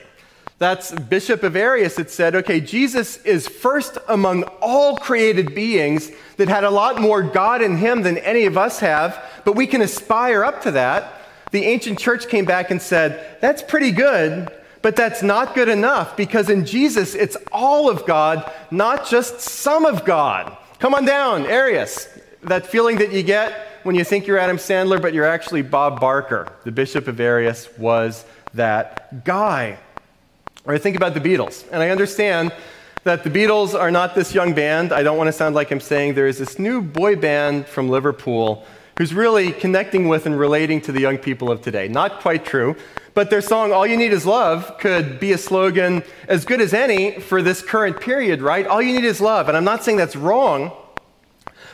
That's 0.59 0.91
Bishop 0.91 1.43
of 1.43 1.55
Arius 1.55 1.97
that 1.97 2.11
said, 2.11 2.35
okay, 2.35 2.61
Jesus 2.61 3.19
is 3.25 3.47
first 3.47 3.99
among 4.09 4.45
all 4.63 4.97
created 4.97 5.55
beings 5.55 6.11
that 6.39 6.49
had 6.49 6.65
a 6.65 6.71
lot 6.71 6.99
more 7.01 7.23
God 7.23 7.61
in 7.61 7.77
him 7.77 8.03
than 8.03 8.17
any 8.19 8.47
of 8.47 8.57
us 8.57 8.81
have, 8.81 9.23
but 9.45 9.55
we 9.55 9.67
can 9.67 9.83
aspire 9.83 10.45
up 10.45 10.63
to 10.63 10.71
that. 10.71 11.13
The 11.51 11.65
ancient 11.65 11.99
church 11.99 12.29
came 12.29 12.47
back 12.47 12.71
and 12.71 12.81
said, 12.81 13.39
that's 13.41 13.63
pretty 13.63 13.91
good, 13.91 14.51
but 14.81 14.97
that's 14.97 15.23
not 15.23 15.55
good 15.55 15.69
enough 15.69 16.17
because 16.17 16.49
in 16.49 16.65
Jesus 16.65 17.15
it's 17.15 17.37
all 17.53 17.91
of 17.91 18.07
God, 18.07 18.51
not 18.71 19.07
just 19.07 19.41
some 19.41 19.85
of 19.85 20.07
God. 20.07 20.57
Come 20.79 20.95
on 20.95 21.05
down, 21.05 21.45
Arius. 21.45 22.09
That 22.45 22.67
feeling 22.67 22.97
that 22.99 23.13
you 23.13 23.23
get 23.23 23.53
when 23.83 23.95
you 23.95 24.05
think 24.05 24.27
you're 24.27 24.39
Adam 24.39 24.57
Sandler, 24.57 25.01
but 25.03 25.13
you're 25.13 25.27
actually 25.27 25.63
Bob 25.63 26.01
Barker. 26.01 26.51
The 26.65 26.73
Bishop 26.73 27.09
of 27.09 27.21
Arius 27.21 27.69
was 27.77 28.25
that 28.55 29.25
guy. 29.25 29.79
Or 30.67 30.75
I 30.75 30.79
think 30.79 30.97
about 30.97 31.15
the 31.15 31.21
Beatles, 31.21 31.65
and 31.71 31.81
I 31.81 31.91
understand 31.91 32.53
that 33.05 33.23
the 33.23 33.31
Beatles 33.31 33.79
are 33.79 33.93
not 33.93 34.17
this 34.17 34.35
young 34.35 34.53
band. 34.53 34.93
I 34.93 35.05
don't 35.05 35.17
want 35.17 35.29
to 35.29 35.33
sound 35.33 35.55
like 35.55 35.71
I'm 35.71 35.79
saying 35.79 36.15
there 36.15 36.27
is 36.27 36.39
this 36.39 36.59
new 36.59 36.83
boy 36.83 37.15
band 37.15 37.67
from 37.67 37.89
Liverpool 37.89 38.67
who's 38.99 39.15
really 39.15 39.53
connecting 39.53 40.09
with 40.09 40.27
and 40.27 40.37
relating 40.37 40.81
to 40.81 40.91
the 40.91 41.01
young 41.01 41.19
people 41.19 41.53
of 41.53 41.63
today. 41.63 41.87
Not 41.87 42.21
quite 42.21 42.45
true, 42.45 42.75
but 43.15 43.31
their 43.31 43.41
song, 43.41 43.71
All 43.71 43.87
You 43.87 43.97
Need 43.97 44.13
Is 44.13 44.27
Love, 44.27 44.77
could 44.79 45.21
be 45.21 45.31
a 45.31 45.39
slogan 45.39 46.03
as 46.27 46.45
good 46.45 46.61
as 46.61 46.75
any 46.75 47.21
for 47.21 47.43
this 47.43 47.63
current 47.63 48.01
period, 48.01 48.43
right? 48.43 48.67
All 48.67 48.83
you 48.83 48.93
need 48.93 49.05
is 49.05 49.21
love. 49.21 49.47
And 49.47 49.57
I'm 49.57 49.65
not 49.65 49.85
saying 49.85 49.99
that's 49.99 50.17
wrong, 50.17 50.73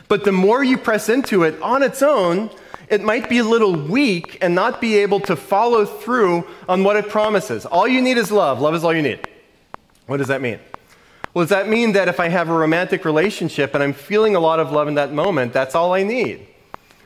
but 0.07 0.23
the 0.23 0.31
more 0.31 0.63
you 0.63 0.77
press 0.77 1.09
into 1.09 1.43
it 1.43 1.59
on 1.63 1.81
its 1.81 2.03
own, 2.03 2.51
it 2.89 3.01
might 3.01 3.29
be 3.29 3.39
a 3.39 3.43
little 3.43 3.75
weak 3.75 4.37
and 4.41 4.53
not 4.53 4.81
be 4.81 4.97
able 4.97 5.19
to 5.21 5.35
follow 5.35 5.85
through 5.85 6.45
on 6.67 6.83
what 6.83 6.95
it 6.95 7.09
promises. 7.09 7.65
All 7.65 7.87
you 7.87 8.01
need 8.01 8.17
is 8.17 8.31
love. 8.31 8.61
Love 8.61 8.75
is 8.75 8.83
all 8.83 8.93
you 8.93 9.01
need. 9.01 9.27
What 10.07 10.17
does 10.17 10.27
that 10.27 10.41
mean? 10.41 10.59
Well, 11.33 11.43
does 11.43 11.49
that 11.49 11.67
mean 11.67 11.93
that 11.93 12.07
if 12.07 12.19
I 12.19 12.27
have 12.27 12.49
a 12.49 12.53
romantic 12.53 13.05
relationship 13.05 13.73
and 13.73 13.81
I'm 13.81 13.93
feeling 13.93 14.35
a 14.35 14.39
lot 14.39 14.59
of 14.59 14.71
love 14.71 14.87
in 14.87 14.95
that 14.95 15.11
moment, 15.11 15.53
that's 15.53 15.73
all 15.73 15.93
I 15.93 16.03
need? 16.03 16.45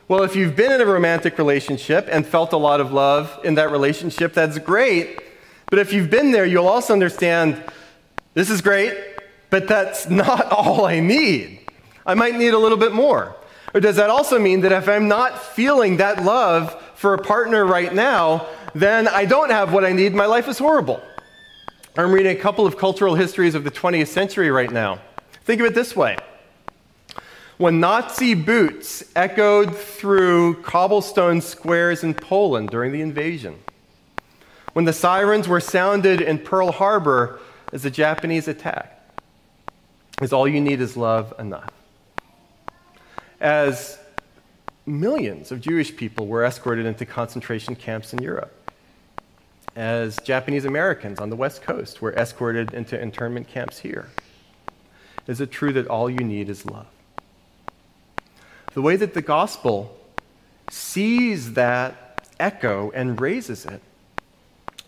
Well, 0.10 0.24
if 0.24 0.36
you've 0.36 0.56
been 0.56 0.72
in 0.72 0.82
a 0.82 0.86
romantic 0.86 1.38
relationship 1.38 2.08
and 2.10 2.26
felt 2.26 2.54
a 2.54 2.58
lot 2.58 2.82
of 2.82 2.92
love 2.92 3.40
in 3.44 3.56
that 3.56 3.72
relationship, 3.72 4.34
that's 4.34 4.58
great. 4.58 5.22
But 5.70 5.80
if 5.80 5.94
you've 5.94 6.10
been 6.10 6.32
there, 6.32 6.46
you'll 6.46 6.68
also 6.68 6.94
understand 6.94 7.62
this 8.34 8.50
is 8.50 8.62
great, 8.62 8.98
but 9.50 9.68
that's 9.68 10.10
not 10.10 10.52
all 10.52 10.86
I 10.86 11.00
need. 11.00 11.60
I 12.06 12.14
might 12.14 12.36
need 12.36 12.54
a 12.54 12.58
little 12.58 12.78
bit 12.78 12.94
more. 12.94 13.36
Or 13.74 13.80
does 13.80 13.98
that 13.98 14.10
also 14.10 14.40
mean 14.40 14.62
that 14.62 14.72
if 14.72 14.88
I'm 14.88 15.08
not 15.08 15.42
feeling 15.44 15.98
that 15.98 16.24
love 16.24 16.82
for 16.96 17.14
a 17.14 17.18
partner 17.18 17.66
right 17.66 17.94
now, 17.94 18.48
then 18.74 19.08
I 19.08 19.26
don't 19.26 19.50
have 19.50 19.74
what 19.74 19.84
I 19.84 19.92
need, 19.92 20.14
my 20.14 20.26
life 20.26 20.48
is 20.48 20.58
horrible? 20.58 21.02
I'm 21.98 22.12
reading 22.12 22.38
a 22.38 22.40
couple 22.40 22.66
of 22.66 22.78
cultural 22.78 23.16
histories 23.16 23.56
of 23.56 23.64
the 23.64 23.72
20th 23.72 24.08
century 24.08 24.52
right 24.52 24.72
now. 24.72 25.00
Think 25.44 25.62
of 25.62 25.68
it 25.68 25.76
this 25.76 25.96
way 25.96 26.18
when 27.58 27.80
Nazi 27.80 28.36
boots 28.36 29.04
echoed 29.16 29.76
through 29.76 30.62
cobblestone 30.62 31.42
squares 31.42 32.04
in 32.04 32.14
Poland 32.14 32.70
during 32.70 32.92
the 32.92 33.02
invasion, 33.02 33.56
when 34.74 34.86
the 34.86 34.94
sirens 34.94 35.48
were 35.48 35.60
sounded 35.60 36.22
in 36.22 36.38
Pearl 36.38 36.72
Harbor 36.72 37.40
as 37.74 37.82
the 37.82 37.90
Japanese 37.90 38.48
attacked, 38.48 38.94
is 40.22 40.32
all 40.32 40.48
you 40.48 40.62
need 40.62 40.82
is 40.82 40.96
love 40.96 41.34
enough 41.40 41.77
as 43.40 44.00
millions 44.86 45.52
of 45.52 45.62
Jewish 45.62 45.96
people 45.96 46.28
were 46.28 46.44
escorted 46.44 46.86
into 46.86 47.06
concentration 47.06 47.76
camps 47.76 48.14
in 48.14 48.22
Europe, 48.22 48.54
as 49.76 50.18
Japanese 50.24 50.66
Americans 50.66 51.20
on 51.20 51.30
the 51.30 51.36
West 51.36 51.62
Coast 51.62 52.02
were 52.02 52.14
escorted 52.14 52.74
into 52.74 53.00
internment 53.00 53.48
camps 53.48 53.80
here. 53.80 54.10
Is 55.28 55.42
it 55.42 55.52
true 55.52 55.74
that 55.74 55.88
all 55.88 56.10
you 56.10 56.20
need 56.20 56.50
is 56.50 56.66
love? 56.66 56.88
The 58.74 58.82
way 58.82 58.96
that 58.96 59.14
the 59.14 59.22
gospel 59.22 59.98
sees 60.70 61.54
that 61.54 62.26
echo 62.40 62.92
and 62.92 63.20
raises 63.20 63.66
it, 63.66 63.82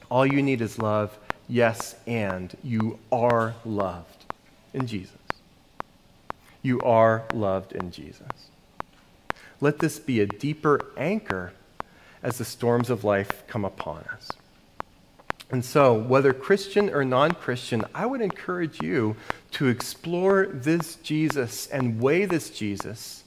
all 0.09 0.25
you 0.25 0.41
need 0.41 0.61
is 0.61 0.79
love, 0.79 1.17
yes, 1.47 1.95
and 2.07 2.55
you 2.63 2.99
are 3.11 3.55
loved 3.65 4.25
in 4.73 4.87
Jesus. 4.87 5.18
You 6.61 6.81
are 6.81 7.23
loved 7.33 7.71
in 7.73 7.91
Jesus. 7.91 8.49
Let 9.61 9.79
this 9.79 9.99
be 9.99 10.19
a 10.19 10.25
deeper 10.25 10.79
anchor 10.97 11.53
as 12.21 12.37
the 12.37 12.45
storms 12.45 12.89
of 12.89 13.03
life 13.03 13.43
come 13.47 13.65
upon 13.65 14.03
us. 14.13 14.29
And 15.51 15.65
so, 15.65 15.93
whether 15.93 16.31
Christian 16.31 16.89
or 16.89 17.03
non 17.03 17.31
Christian, 17.31 17.83
I 17.95 18.05
would 18.05 18.21
encourage 18.21 18.81
you 18.81 19.15
to 19.51 19.67
explore 19.67 20.45
this 20.45 20.95
Jesus 20.97 21.65
and 21.67 21.99
weigh 21.99 22.25
this 22.25 22.51
Jesus, 22.51 23.23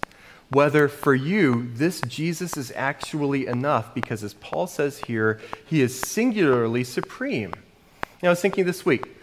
whether 0.50 0.86
for 0.86 1.14
you 1.14 1.68
this 1.74 2.00
Jesus 2.02 2.56
is 2.56 2.72
actually 2.76 3.46
enough, 3.46 3.92
because 3.92 4.22
as 4.22 4.34
Paul 4.34 4.68
says 4.68 4.98
here, 4.98 5.40
he 5.66 5.80
is 5.80 5.98
singularly 5.98 6.84
supreme. 6.84 7.54
Now, 8.22 8.28
I 8.28 8.32
was 8.32 8.40
thinking 8.40 8.66
this 8.66 8.86
week, 8.86 9.16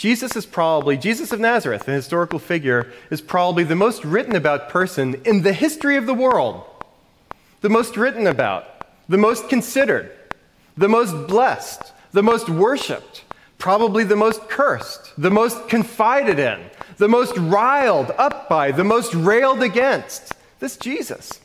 Jesus 0.00 0.34
is 0.34 0.46
probably, 0.46 0.96
Jesus 0.96 1.30
of 1.30 1.40
Nazareth, 1.40 1.84
the 1.84 1.92
historical 1.92 2.38
figure, 2.38 2.90
is 3.10 3.20
probably 3.20 3.64
the 3.64 3.76
most 3.76 4.02
written 4.02 4.34
about 4.34 4.70
person 4.70 5.20
in 5.26 5.42
the 5.42 5.52
history 5.52 5.98
of 5.98 6.06
the 6.06 6.14
world. 6.14 6.64
The 7.60 7.68
most 7.68 7.98
written 7.98 8.26
about, 8.26 8.64
the 9.10 9.18
most 9.18 9.50
considered, 9.50 10.10
the 10.74 10.88
most 10.88 11.28
blessed, 11.28 11.92
the 12.12 12.22
most 12.22 12.48
worshiped, 12.48 13.24
probably 13.58 14.02
the 14.02 14.16
most 14.16 14.48
cursed, 14.48 15.12
the 15.18 15.30
most 15.30 15.68
confided 15.68 16.38
in, 16.38 16.58
the 16.96 17.06
most 17.06 17.36
riled 17.36 18.10
up 18.12 18.48
by, 18.48 18.72
the 18.72 18.82
most 18.82 19.12
railed 19.12 19.62
against. 19.62 20.32
This 20.60 20.78
Jesus. 20.78 21.40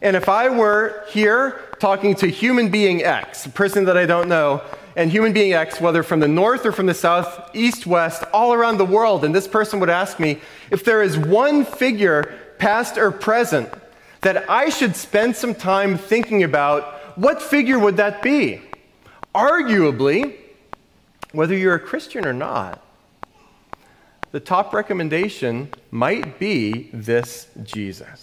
And 0.00 0.16
if 0.16 0.30
I 0.30 0.48
were 0.48 1.04
here 1.10 1.60
talking 1.78 2.14
to 2.14 2.26
human 2.26 2.70
being 2.70 3.04
X, 3.04 3.44
a 3.44 3.50
person 3.50 3.84
that 3.84 3.98
I 3.98 4.06
don't 4.06 4.30
know, 4.30 4.62
and 4.96 5.10
human 5.10 5.32
being 5.32 5.52
X, 5.52 5.80
whether 5.80 6.02
from 6.02 6.20
the 6.20 6.28
north 6.28 6.66
or 6.66 6.72
from 6.72 6.86
the 6.86 6.94
south, 6.94 7.50
east, 7.54 7.86
west, 7.86 8.24
all 8.32 8.52
around 8.52 8.78
the 8.78 8.84
world, 8.84 9.24
and 9.24 9.34
this 9.34 9.48
person 9.48 9.80
would 9.80 9.90
ask 9.90 10.20
me 10.20 10.38
if 10.70 10.84
there 10.84 11.02
is 11.02 11.16
one 11.16 11.64
figure, 11.64 12.38
past 12.58 12.98
or 12.98 13.10
present, 13.10 13.72
that 14.20 14.48
I 14.48 14.68
should 14.68 14.94
spend 14.94 15.36
some 15.36 15.54
time 15.54 15.98
thinking 15.98 16.42
about, 16.42 17.18
what 17.18 17.42
figure 17.42 17.78
would 17.78 17.96
that 17.96 18.22
be? 18.22 18.62
Arguably, 19.34 20.36
whether 21.32 21.56
you're 21.56 21.74
a 21.74 21.80
Christian 21.80 22.26
or 22.26 22.32
not, 22.32 22.82
the 24.30 24.40
top 24.40 24.72
recommendation 24.72 25.70
might 25.90 26.38
be 26.38 26.88
this 26.92 27.48
Jesus. 27.62 28.20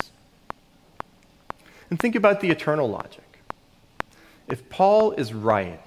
And 1.89 1.99
think 1.99 2.15
about 2.15 2.41
the 2.41 2.49
eternal 2.49 2.89
logic. 2.89 3.23
If 4.47 4.69
Paul 4.69 5.11
is 5.11 5.33
right, 5.33 5.81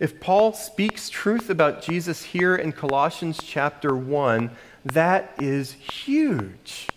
if 0.00 0.20
Paul 0.20 0.52
speaks 0.52 1.08
truth 1.08 1.50
about 1.50 1.82
Jesus 1.82 2.22
here 2.22 2.54
in 2.54 2.72
Colossians 2.72 3.40
chapter 3.42 3.96
1, 3.96 4.50
That 4.84 5.34
is 5.40 5.72
huge. 5.72 6.88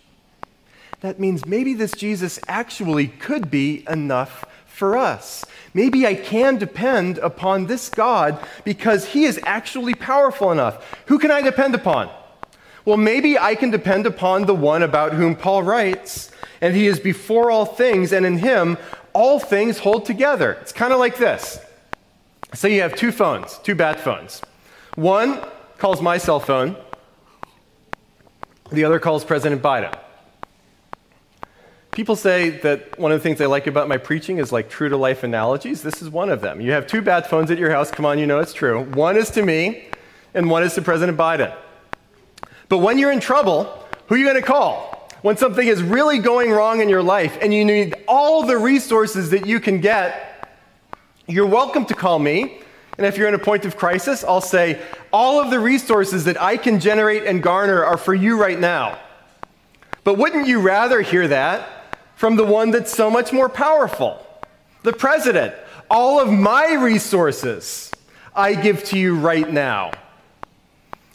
That 1.00 1.18
means 1.18 1.44
maybe 1.44 1.74
this 1.74 1.92
Jesus 1.92 2.38
actually 2.46 3.08
could 3.08 3.50
be 3.50 3.84
enough 3.88 4.46
for 4.66 4.96
us. 4.96 5.44
Maybe 5.74 6.06
I 6.06 6.14
can 6.14 6.58
depend 6.58 7.18
upon 7.18 7.66
this 7.66 7.88
God 7.88 8.38
because 8.64 9.06
he 9.06 9.24
is 9.24 9.40
actually 9.44 9.94
powerful 9.94 10.52
enough. 10.52 10.84
Who 11.06 11.18
can 11.18 11.30
I 11.30 11.42
depend 11.42 11.74
upon? 11.74 12.08
Well, 12.84 12.96
maybe 12.96 13.38
I 13.38 13.54
can 13.54 13.70
depend 13.70 14.06
upon 14.06 14.46
the 14.46 14.54
one 14.54 14.82
about 14.82 15.12
whom 15.12 15.36
Paul 15.36 15.62
writes, 15.62 16.30
and 16.60 16.74
he 16.74 16.86
is 16.86 16.98
before 16.98 17.50
all 17.50 17.64
things, 17.64 18.12
and 18.12 18.24
in 18.24 18.38
him 18.38 18.78
all 19.12 19.38
things 19.38 19.78
hold 19.78 20.04
together. 20.04 20.52
It's 20.62 20.72
kind 20.72 20.92
of 20.92 20.98
like 20.98 21.18
this. 21.18 21.58
Say 22.54 22.74
you 22.74 22.82
have 22.82 22.94
two 22.94 23.12
phones, 23.12 23.58
two 23.62 23.74
bad 23.74 23.98
phones. 23.98 24.42
One 24.94 25.40
calls 25.78 26.02
my 26.02 26.18
cell 26.18 26.38
phone, 26.38 26.76
the 28.70 28.84
other 28.84 28.98
calls 28.98 29.24
President 29.24 29.62
Biden. 29.62 29.96
People 31.92 32.16
say 32.16 32.50
that 32.50 32.98
one 32.98 33.12
of 33.12 33.18
the 33.18 33.22
things 33.22 33.38
they 33.38 33.46
like 33.46 33.66
about 33.66 33.88
my 33.88 33.98
preaching 33.98 34.38
is 34.38 34.52
like 34.52 34.70
true 34.70 34.88
to 34.88 34.96
life 34.96 35.22
analogies. 35.22 35.82
This 35.82 36.00
is 36.00 36.08
one 36.08 36.30
of 36.30 36.40
them. 36.40 36.60
You 36.60 36.72
have 36.72 36.86
two 36.86 37.02
bad 37.02 37.26
phones 37.26 37.50
at 37.50 37.58
your 37.58 37.70
house. 37.70 37.90
Come 37.90 38.06
on, 38.06 38.18
you 38.18 38.26
know 38.26 38.38
it's 38.38 38.54
true. 38.54 38.84
One 38.84 39.16
is 39.16 39.30
to 39.30 39.42
me, 39.42 39.88
and 40.34 40.48
one 40.48 40.62
is 40.62 40.74
to 40.74 40.82
President 40.82 41.18
Biden. 41.18 41.54
But 42.68 42.78
when 42.78 42.98
you're 42.98 43.12
in 43.12 43.20
trouble, 43.20 43.64
who 44.06 44.14
are 44.14 44.18
you 44.18 44.24
going 44.24 44.40
to 44.40 44.46
call? 44.46 45.10
When 45.20 45.36
something 45.36 45.66
is 45.66 45.82
really 45.82 46.18
going 46.18 46.50
wrong 46.50 46.80
in 46.80 46.88
your 46.88 47.02
life 47.02 47.38
and 47.40 47.52
you 47.52 47.64
need 47.64 47.94
all 48.08 48.44
the 48.44 48.58
resources 48.58 49.30
that 49.30 49.46
you 49.46 49.60
can 49.60 49.80
get, 49.80 50.31
you're 51.26 51.46
welcome 51.46 51.84
to 51.86 51.94
call 51.94 52.18
me. 52.18 52.60
And 52.98 53.06
if 53.06 53.16
you're 53.16 53.28
in 53.28 53.34
a 53.34 53.38
point 53.38 53.64
of 53.64 53.76
crisis, 53.76 54.22
I'll 54.22 54.40
say, 54.40 54.80
all 55.12 55.40
of 55.40 55.50
the 55.50 55.58
resources 55.58 56.24
that 56.24 56.40
I 56.40 56.56
can 56.56 56.78
generate 56.78 57.24
and 57.24 57.42
garner 57.42 57.84
are 57.84 57.96
for 57.96 58.14
you 58.14 58.38
right 58.38 58.58
now. 58.58 58.98
But 60.04 60.18
wouldn't 60.18 60.46
you 60.46 60.60
rather 60.60 61.00
hear 61.00 61.28
that 61.28 61.96
from 62.16 62.36
the 62.36 62.44
one 62.44 62.70
that's 62.70 62.92
so 62.92 63.08
much 63.08 63.32
more 63.32 63.48
powerful? 63.48 64.24
The 64.82 64.92
president. 64.92 65.54
All 65.90 66.20
of 66.20 66.30
my 66.30 66.74
resources 66.74 67.90
I 68.34 68.54
give 68.54 68.84
to 68.84 68.98
you 68.98 69.16
right 69.16 69.50
now. 69.50 69.92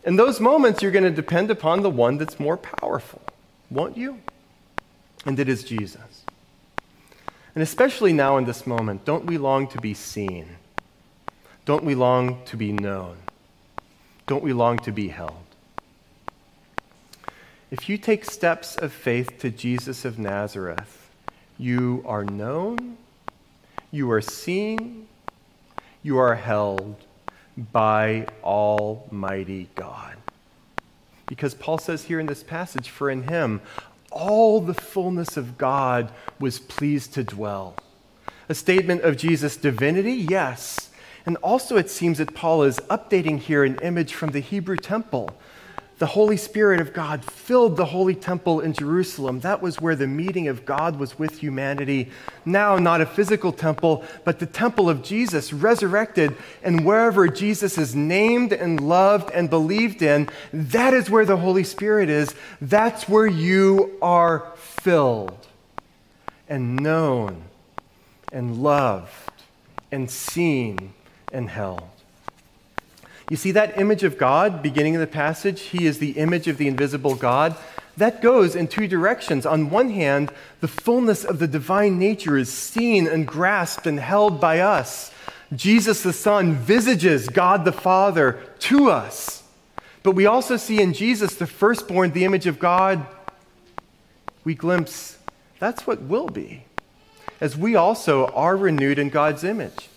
In 0.03 0.15
those 0.15 0.39
moments, 0.39 0.81
you're 0.81 0.91
going 0.91 1.03
to 1.03 1.11
depend 1.11 1.51
upon 1.51 1.81
the 1.81 1.89
one 1.89 2.17
that's 2.17 2.39
more 2.39 2.57
powerful, 2.57 3.21
won't 3.69 3.97
you? 3.97 4.19
And 5.25 5.37
it 5.39 5.49
is 5.49 5.63
Jesus. 5.63 6.16
And 7.57 7.63
especially 7.63 8.13
now 8.13 8.37
in 8.37 8.45
this 8.45 8.67
moment, 8.67 9.03
don't 9.03 9.25
we 9.25 9.39
long 9.39 9.65
to 9.69 9.81
be 9.81 9.95
seen? 9.95 10.57
Don't 11.65 11.83
we 11.83 11.95
long 11.95 12.45
to 12.45 12.55
be 12.55 12.71
known? 12.71 13.17
Don't 14.27 14.43
we 14.43 14.53
long 14.53 14.77
to 14.77 14.91
be 14.91 15.07
held? 15.07 15.43
If 17.71 17.89
you 17.89 17.97
take 17.97 18.25
steps 18.25 18.75
of 18.75 18.93
faith 18.93 19.39
to 19.39 19.49
Jesus 19.49 20.05
of 20.05 20.19
Nazareth, 20.19 21.09
you 21.57 22.03
are 22.05 22.23
known, 22.23 22.95
you 23.89 24.11
are 24.11 24.21
seen, 24.21 25.07
you 26.03 26.19
are 26.19 26.35
held, 26.35 26.95
by 27.71 28.27
Almighty 28.43 29.67
God. 29.73 30.15
Because 31.25 31.55
Paul 31.55 31.79
says 31.79 32.03
here 32.03 32.19
in 32.19 32.27
this 32.27 32.43
passage, 32.43 32.89
for 32.89 33.09
in 33.09 33.23
him 33.23 33.61
all 34.17 34.59
the 34.59 34.73
fullness 34.73 35.37
of 35.37 35.57
God 35.57 36.11
was 36.39 36.59
pleased 36.59 37.13
to 37.13 37.23
dwell. 37.23 37.75
A 38.49 38.55
statement 38.55 39.01
of 39.01 39.17
Jesus' 39.17 39.57
divinity, 39.57 40.13
yes. 40.13 40.89
And 41.25 41.37
also, 41.37 41.77
it 41.77 41.89
seems 41.89 42.17
that 42.17 42.33
Paul 42.33 42.63
is 42.63 42.79
updating 42.89 43.37
here 43.37 43.63
an 43.63 43.77
image 43.81 44.13
from 44.13 44.31
the 44.31 44.39
Hebrew 44.39 44.77
temple 44.77 45.37
the 45.99 46.05
Holy 46.05 46.37
Spirit 46.37 46.79
of 46.79 46.93
God 46.93 47.25
filled 47.25 47.75
the 47.75 47.85
holy 47.85 48.13
temple 48.13 48.59
in 48.59 48.73
Jerusalem. 48.73 49.39
That 49.39 49.63
was 49.63 49.81
where 49.81 49.95
the 49.95 50.05
meeting 50.05 50.47
of 50.47 50.63
God 50.63 50.99
was 50.99 51.17
with 51.17 51.39
humanity. 51.39 52.11
Now, 52.45 52.77
not 52.77 53.01
a 53.01 53.05
physical 53.05 53.51
temple, 53.51 54.03
but 54.23 54.37
the 54.37 54.45
temple 54.45 54.91
of 54.91 55.01
Jesus, 55.01 55.51
resurrected. 55.51 56.35
And 56.61 56.85
wherever 56.85 57.27
Jesus 57.27 57.79
is 57.79 57.95
named 57.95 58.53
and 58.53 58.79
loved 58.79 59.31
and 59.31 59.49
believed 59.49 60.03
in, 60.03 60.29
that 60.53 60.93
is 60.93 61.09
where 61.09 61.25
the 61.25 61.37
Holy 61.37 61.63
Spirit 61.63 62.09
is. 62.09 62.35
That's 62.61 63.09
where 63.09 63.27
you 63.27 63.97
are 63.99 64.51
filled 64.55 65.47
and 66.47 66.75
known 66.75 67.41
and 68.31 68.61
loved 68.61 69.11
and 69.91 70.11
seen 70.11 70.93
and 71.33 71.49
held. 71.49 71.96
You 73.29 73.35
see 73.35 73.51
that 73.51 73.77
image 73.77 74.03
of 74.03 74.17
God 74.17 74.63
beginning 74.63 74.95
of 74.95 75.01
the 75.01 75.07
passage? 75.07 75.61
He 75.61 75.85
is 75.85 75.99
the 75.99 76.11
image 76.11 76.47
of 76.47 76.57
the 76.57 76.67
invisible 76.67 77.15
God. 77.15 77.55
That 77.97 78.21
goes 78.21 78.55
in 78.55 78.67
two 78.67 78.87
directions. 78.87 79.45
On 79.45 79.69
one 79.69 79.89
hand, 79.89 80.31
the 80.61 80.67
fullness 80.67 81.25
of 81.25 81.39
the 81.39 81.47
divine 81.47 81.99
nature 81.99 82.37
is 82.37 82.51
seen 82.51 83.07
and 83.07 83.27
grasped 83.27 83.85
and 83.85 83.99
held 83.99 84.39
by 84.39 84.59
us. 84.59 85.11
Jesus 85.53 86.03
the 86.03 86.13
Son 86.13 86.55
visages 86.55 87.27
God 87.27 87.65
the 87.65 87.71
Father 87.71 88.39
to 88.59 88.89
us. 88.89 89.43
But 90.03 90.11
we 90.11 90.25
also 90.25 90.55
see 90.55 90.81
in 90.81 90.93
Jesus, 90.93 91.35
the 91.35 91.47
firstborn, 91.47 92.11
the 92.11 92.23
image 92.23 92.47
of 92.47 92.59
God, 92.59 93.05
we 94.45 94.55
glimpse 94.55 95.17
that's 95.59 95.87
what 95.87 96.01
will 96.03 96.27
be, 96.27 96.63
as 97.41 97.57
we 97.57 97.75
also 97.75 98.27
are 98.27 98.55
renewed 98.55 98.99
in 98.99 99.09
God's 99.09 99.43
image. 99.43 99.89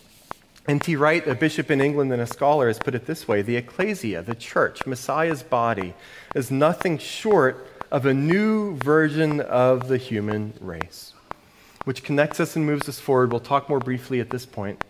N.T. 0.71 0.95
Wright, 0.95 1.27
a 1.27 1.35
bishop 1.35 1.69
in 1.69 1.81
England 1.81 2.13
and 2.13 2.23
a 2.23 2.27
scholar, 2.29 2.69
has 2.69 2.79
put 2.79 2.95
it 2.95 3.05
this 3.05 3.27
way 3.27 3.43
The 3.43 3.57
ecclesia, 3.57 4.23
the 4.23 4.37
church, 4.37 4.87
Messiah's 4.87 5.43
body, 5.43 5.95
is 6.33 6.53
nothing 6.53 6.97
short 6.97 7.67
of 7.91 8.07
a 8.07 8.15
new 8.15 8.77
version 8.77 9.41
of 9.41 9.89
the 9.89 9.97
human 9.97 10.53
race, 10.61 11.13
which 11.83 12.05
connects 12.05 12.39
us 12.39 12.55
and 12.55 12.65
moves 12.65 12.89
us 12.89 13.01
forward. 13.01 13.33
We'll 13.33 13.41
talk 13.41 13.69
more 13.69 13.81
briefly 13.81 14.21
at 14.21 14.31
this 14.31 14.47
point. 14.47 14.85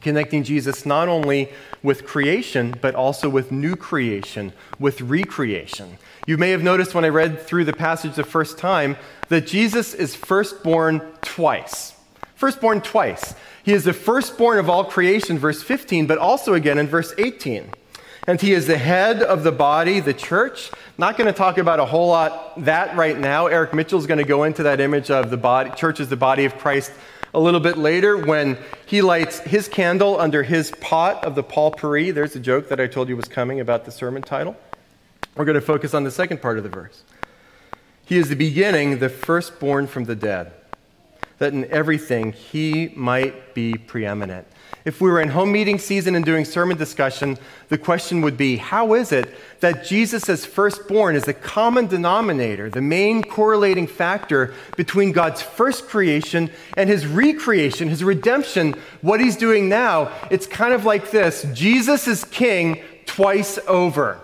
Connecting 0.00 0.44
Jesus 0.44 0.86
not 0.86 1.08
only 1.08 1.50
with 1.82 2.06
creation, 2.06 2.74
but 2.80 2.94
also 2.94 3.28
with 3.28 3.52
new 3.52 3.76
creation, 3.76 4.54
with 4.78 5.02
recreation. 5.02 5.98
You 6.26 6.38
may 6.38 6.52
have 6.52 6.62
noticed 6.62 6.94
when 6.94 7.04
I 7.04 7.08
read 7.08 7.38
through 7.38 7.66
the 7.66 7.74
passage 7.74 8.14
the 8.14 8.24
first 8.24 8.56
time 8.56 8.96
that 9.28 9.46
Jesus 9.46 9.92
is 9.92 10.14
firstborn 10.14 11.02
twice. 11.20 11.92
Firstborn 12.34 12.80
twice. 12.80 13.34
He 13.64 13.72
is 13.72 13.84
the 13.84 13.92
firstborn 13.92 14.58
of 14.58 14.68
all 14.68 14.84
creation, 14.84 15.38
verse 15.38 15.62
15, 15.62 16.06
but 16.06 16.18
also 16.18 16.54
again 16.54 16.78
in 16.78 16.88
verse 16.88 17.14
18. 17.16 17.70
And 18.26 18.40
he 18.40 18.52
is 18.52 18.66
the 18.66 18.78
head 18.78 19.22
of 19.22 19.42
the 19.44 19.52
body, 19.52 20.00
the 20.00 20.14
church. 20.14 20.70
Not 20.98 21.16
going 21.16 21.26
to 21.26 21.32
talk 21.32 21.58
about 21.58 21.80
a 21.80 21.84
whole 21.84 22.08
lot 22.08 22.64
that 22.64 22.96
right 22.96 23.18
now. 23.18 23.46
Eric 23.46 23.74
Mitchell 23.74 23.98
is 23.98 24.06
going 24.06 24.18
to 24.18 24.24
go 24.24 24.44
into 24.44 24.64
that 24.64 24.80
image 24.80 25.10
of 25.10 25.30
the 25.30 25.36
body, 25.36 25.70
church 25.70 26.00
as 26.00 26.08
the 26.08 26.16
body 26.16 26.44
of 26.44 26.56
Christ 26.58 26.92
a 27.34 27.40
little 27.40 27.60
bit 27.60 27.78
later 27.78 28.16
when 28.18 28.58
he 28.84 29.00
lights 29.00 29.38
his 29.40 29.66
candle 29.66 30.20
under 30.20 30.42
his 30.42 30.70
pot 30.80 31.24
of 31.24 31.34
the 31.34 31.42
Paul 31.42 31.70
There's 31.70 32.36
a 32.36 32.40
joke 32.40 32.68
that 32.68 32.80
I 32.80 32.86
told 32.86 33.08
you 33.08 33.16
was 33.16 33.28
coming 33.28 33.58
about 33.58 33.84
the 33.84 33.90
sermon 33.90 34.22
title. 34.22 34.54
We're 35.34 35.46
going 35.46 35.54
to 35.54 35.60
focus 35.60 35.94
on 35.94 36.04
the 36.04 36.10
second 36.10 36.42
part 36.42 36.58
of 36.58 36.64
the 36.64 36.70
verse. 36.70 37.04
He 38.04 38.18
is 38.18 38.28
the 38.28 38.36
beginning, 38.36 38.98
the 38.98 39.08
firstborn 39.08 39.86
from 39.86 40.04
the 40.04 40.14
dead 40.14 40.52
that 41.38 41.52
in 41.52 41.70
everything 41.70 42.32
he 42.32 42.92
might 42.94 43.54
be 43.54 43.74
preeminent. 43.74 44.46
If 44.84 45.00
we 45.00 45.10
were 45.10 45.20
in 45.20 45.28
home 45.28 45.52
meeting 45.52 45.78
season 45.78 46.16
and 46.16 46.24
doing 46.24 46.44
sermon 46.44 46.76
discussion, 46.76 47.38
the 47.68 47.78
question 47.78 48.20
would 48.22 48.36
be 48.36 48.56
how 48.56 48.94
is 48.94 49.12
it 49.12 49.32
that 49.60 49.84
Jesus 49.84 50.28
as 50.28 50.44
firstborn 50.44 51.14
is 51.14 51.22
the 51.22 51.34
common 51.34 51.86
denominator, 51.86 52.68
the 52.68 52.80
main 52.80 53.22
correlating 53.22 53.86
factor 53.86 54.54
between 54.76 55.12
God's 55.12 55.40
first 55.40 55.86
creation 55.86 56.50
and 56.76 56.90
his 56.90 57.06
recreation, 57.06 57.88
his 57.88 58.02
redemption, 58.02 58.74
what 59.02 59.20
he's 59.20 59.36
doing 59.36 59.68
now? 59.68 60.12
It's 60.30 60.46
kind 60.48 60.74
of 60.74 60.84
like 60.84 61.12
this 61.12 61.46
Jesus 61.54 62.08
is 62.08 62.24
king 62.24 62.82
twice 63.06 63.58
over. 63.68 64.18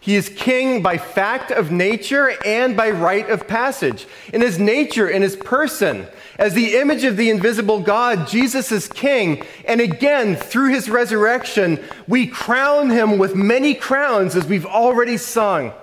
He 0.00 0.16
is 0.16 0.30
king 0.30 0.82
by 0.82 0.96
fact 0.96 1.50
of 1.50 1.70
nature 1.70 2.32
and 2.46 2.74
by 2.74 2.90
right 2.90 3.28
of 3.28 3.46
passage. 3.46 4.06
In 4.32 4.40
his 4.40 4.58
nature, 4.58 5.06
in 5.06 5.20
his 5.20 5.36
person, 5.36 6.06
as 6.40 6.54
the 6.54 6.76
image 6.76 7.04
of 7.04 7.18
the 7.18 7.28
invisible 7.28 7.80
God, 7.80 8.26
Jesus 8.26 8.72
is 8.72 8.88
king. 8.88 9.44
And 9.66 9.78
again, 9.78 10.36
through 10.36 10.70
his 10.70 10.88
resurrection, 10.88 11.78
we 12.08 12.26
crown 12.26 12.88
him 12.88 13.18
with 13.18 13.34
many 13.34 13.74
crowns, 13.74 14.34
as 14.34 14.46
we've 14.46 14.64
already 14.64 15.18
sung. 15.18 15.74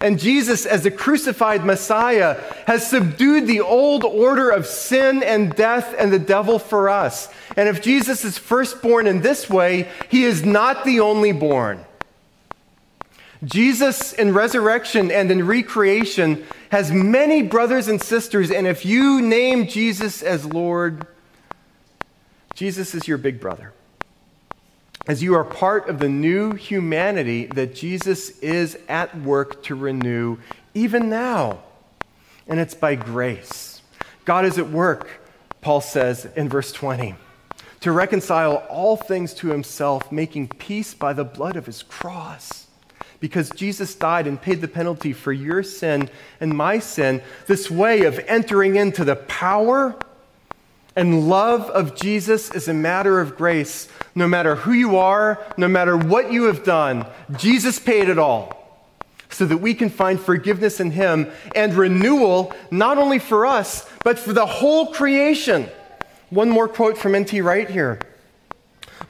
And 0.00 0.18
Jesus, 0.18 0.64
as 0.64 0.84
the 0.84 0.90
crucified 0.90 1.66
Messiah, 1.66 2.40
has 2.66 2.88
subdued 2.88 3.46
the 3.46 3.60
old 3.60 4.02
order 4.02 4.48
of 4.48 4.66
sin 4.66 5.22
and 5.22 5.54
death 5.54 5.94
and 5.98 6.10
the 6.10 6.18
devil 6.18 6.58
for 6.58 6.88
us. 6.88 7.28
And 7.54 7.68
if 7.68 7.82
Jesus 7.82 8.24
is 8.24 8.38
firstborn 8.38 9.06
in 9.06 9.20
this 9.20 9.50
way, 9.50 9.86
he 10.08 10.24
is 10.24 10.42
not 10.42 10.86
the 10.86 11.00
only 11.00 11.32
born. 11.32 11.84
Jesus 13.44 14.12
in 14.12 14.34
resurrection 14.34 15.10
and 15.10 15.30
in 15.30 15.46
recreation 15.46 16.44
has 16.70 16.92
many 16.92 17.42
brothers 17.42 17.88
and 17.88 18.00
sisters, 18.00 18.50
and 18.50 18.66
if 18.66 18.84
you 18.84 19.22
name 19.22 19.66
Jesus 19.66 20.22
as 20.22 20.44
Lord, 20.44 21.06
Jesus 22.54 22.94
is 22.94 23.08
your 23.08 23.18
big 23.18 23.40
brother. 23.40 23.72
as 25.06 25.22
you 25.22 25.34
are 25.34 25.44
part 25.44 25.88
of 25.88 25.98
the 25.98 26.08
new 26.08 26.52
humanity 26.54 27.46
that 27.46 27.74
Jesus 27.74 28.30
is 28.38 28.78
at 28.88 29.18
work 29.20 29.62
to 29.64 29.74
renew 29.74 30.36
even 30.74 31.08
now. 31.08 31.58
And 32.46 32.60
it's 32.60 32.74
by 32.74 32.94
grace. 32.94 33.82
God 34.24 34.44
is 34.44 34.58
at 34.58 34.70
work, 34.70 35.08
Paul 35.62 35.80
says 35.80 36.28
in 36.36 36.48
verse 36.48 36.72
20, 36.72 37.14
to 37.80 37.92
reconcile 37.92 38.56
all 38.68 38.96
things 38.96 39.34
to 39.34 39.48
himself, 39.48 40.12
making 40.12 40.48
peace 40.48 40.94
by 40.94 41.12
the 41.12 41.24
blood 41.24 41.56
of 41.56 41.66
his 41.66 41.82
cross. 41.82 42.66
Because 43.20 43.50
Jesus 43.50 43.94
died 43.94 44.26
and 44.26 44.40
paid 44.40 44.62
the 44.62 44.68
penalty 44.68 45.12
for 45.12 45.32
your 45.32 45.62
sin 45.62 46.08
and 46.40 46.56
my 46.56 46.78
sin, 46.78 47.22
this 47.46 47.70
way 47.70 48.04
of 48.04 48.18
entering 48.26 48.76
into 48.76 49.04
the 49.04 49.16
power 49.16 49.94
and 50.96 51.28
love 51.28 51.70
of 51.70 51.94
Jesus 51.94 52.50
is 52.50 52.66
a 52.66 52.74
matter 52.74 53.20
of 53.20 53.36
grace. 53.36 53.88
No 54.14 54.26
matter 54.26 54.56
who 54.56 54.72
you 54.72 54.96
are, 54.96 55.38
no 55.56 55.68
matter 55.68 55.96
what 55.96 56.32
you 56.32 56.44
have 56.44 56.64
done, 56.64 57.06
Jesus 57.36 57.78
paid 57.78 58.08
it 58.08 58.18
all 58.18 58.60
so 59.28 59.46
that 59.46 59.58
we 59.58 59.74
can 59.74 59.88
find 59.88 60.20
forgiveness 60.20 60.80
in 60.80 60.90
Him 60.90 61.30
and 61.54 61.72
renewal, 61.74 62.52
not 62.70 62.98
only 62.98 63.18
for 63.18 63.46
us, 63.46 63.88
but 64.02 64.18
for 64.18 64.32
the 64.32 64.46
whole 64.46 64.92
creation. 64.92 65.68
One 66.30 66.50
more 66.50 66.68
quote 66.68 66.98
from 66.98 67.14
N.T. 67.14 67.40
Wright 67.40 67.70
here. 67.70 68.00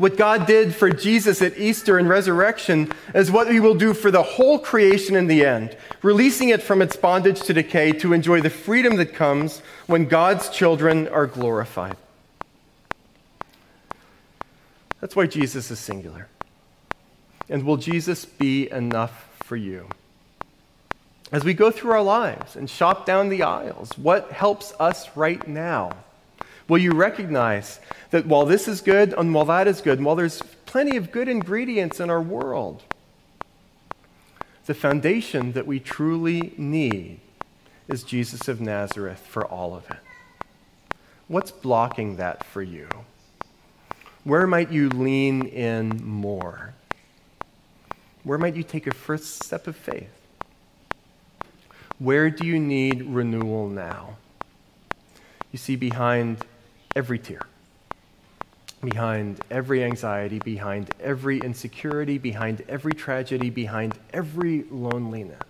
What 0.00 0.16
God 0.16 0.46
did 0.46 0.74
for 0.74 0.88
Jesus 0.88 1.42
at 1.42 1.58
Easter 1.58 1.98
and 1.98 2.08
resurrection 2.08 2.90
is 3.14 3.30
what 3.30 3.52
He 3.52 3.60
will 3.60 3.74
do 3.74 3.92
for 3.92 4.10
the 4.10 4.22
whole 4.22 4.58
creation 4.58 5.14
in 5.14 5.26
the 5.26 5.44
end, 5.44 5.76
releasing 6.00 6.48
it 6.48 6.62
from 6.62 6.80
its 6.80 6.96
bondage 6.96 7.42
to 7.42 7.52
decay 7.52 7.92
to 7.92 8.14
enjoy 8.14 8.40
the 8.40 8.48
freedom 8.48 8.96
that 8.96 9.12
comes 9.12 9.60
when 9.86 10.06
God's 10.06 10.48
children 10.48 11.06
are 11.06 11.26
glorified. 11.26 11.98
That's 15.02 15.14
why 15.14 15.26
Jesus 15.26 15.70
is 15.70 15.78
singular. 15.78 16.28
And 17.50 17.64
will 17.64 17.76
Jesus 17.76 18.24
be 18.24 18.70
enough 18.70 19.28
for 19.42 19.56
you? 19.56 19.86
As 21.30 21.44
we 21.44 21.52
go 21.52 21.70
through 21.70 21.90
our 21.90 22.02
lives 22.02 22.56
and 22.56 22.70
shop 22.70 23.04
down 23.04 23.28
the 23.28 23.42
aisles, 23.42 23.90
what 23.98 24.32
helps 24.32 24.72
us 24.80 25.14
right 25.14 25.46
now? 25.46 25.92
Will 26.70 26.78
you 26.78 26.92
recognize 26.92 27.80
that 28.11 28.26
while 28.26 28.46
this 28.46 28.68
is 28.68 28.80
good 28.80 29.12
and 29.18 29.35
while 29.35 29.46
that 29.46 29.66
is 29.66 29.80
good, 29.80 29.98
and 29.98 30.06
while 30.06 30.14
there's 30.14 30.40
plenty 30.66 30.96
of 30.96 31.11
good 31.11 31.28
ingredients 31.28 31.98
in 31.98 32.09
our 32.11 32.22
world, 32.22 32.85
the 34.66 34.74
foundation 34.74 35.50
that 35.54 35.66
we 35.66 35.80
truly 35.80 36.54
need 36.56 37.18
is 37.88 38.04
Jesus 38.04 38.46
of 38.46 38.61
Nazareth 38.61 39.18
for 39.18 39.44
all 39.44 39.74
of 39.74 39.90
it. 39.90 39.96
What's 41.26 41.50
blocking 41.50 42.18
that 42.18 42.44
for 42.44 42.62
you? 42.62 42.87
Where 44.22 44.46
might 44.46 44.70
you 44.70 44.90
lean 44.90 45.46
in 45.46 46.00
more? 46.04 46.74
Where 48.22 48.38
might 48.38 48.54
you 48.54 48.62
take 48.62 48.87
a 48.87 48.94
first 48.94 49.42
step 49.42 49.66
of 49.66 49.74
faith? 49.74 50.12
Where 51.98 52.30
do 52.30 52.46
you 52.46 52.61
need 52.61 53.02
renewal 53.02 53.68
now? 53.68 54.18
You 55.50 55.59
see, 55.59 55.74
behind 55.74 56.44
every 56.96 57.18
tear, 57.18 57.42
behind 58.83 59.40
every 59.50 59.85
anxiety, 59.85 60.38
behind 60.38 60.90
every 61.00 61.38
insecurity, 61.38 62.18
behind 62.18 62.62
every 62.68 62.92
tragedy, 62.92 63.50
behind 63.50 63.98
every 64.12 64.64
loneliness 64.70 65.40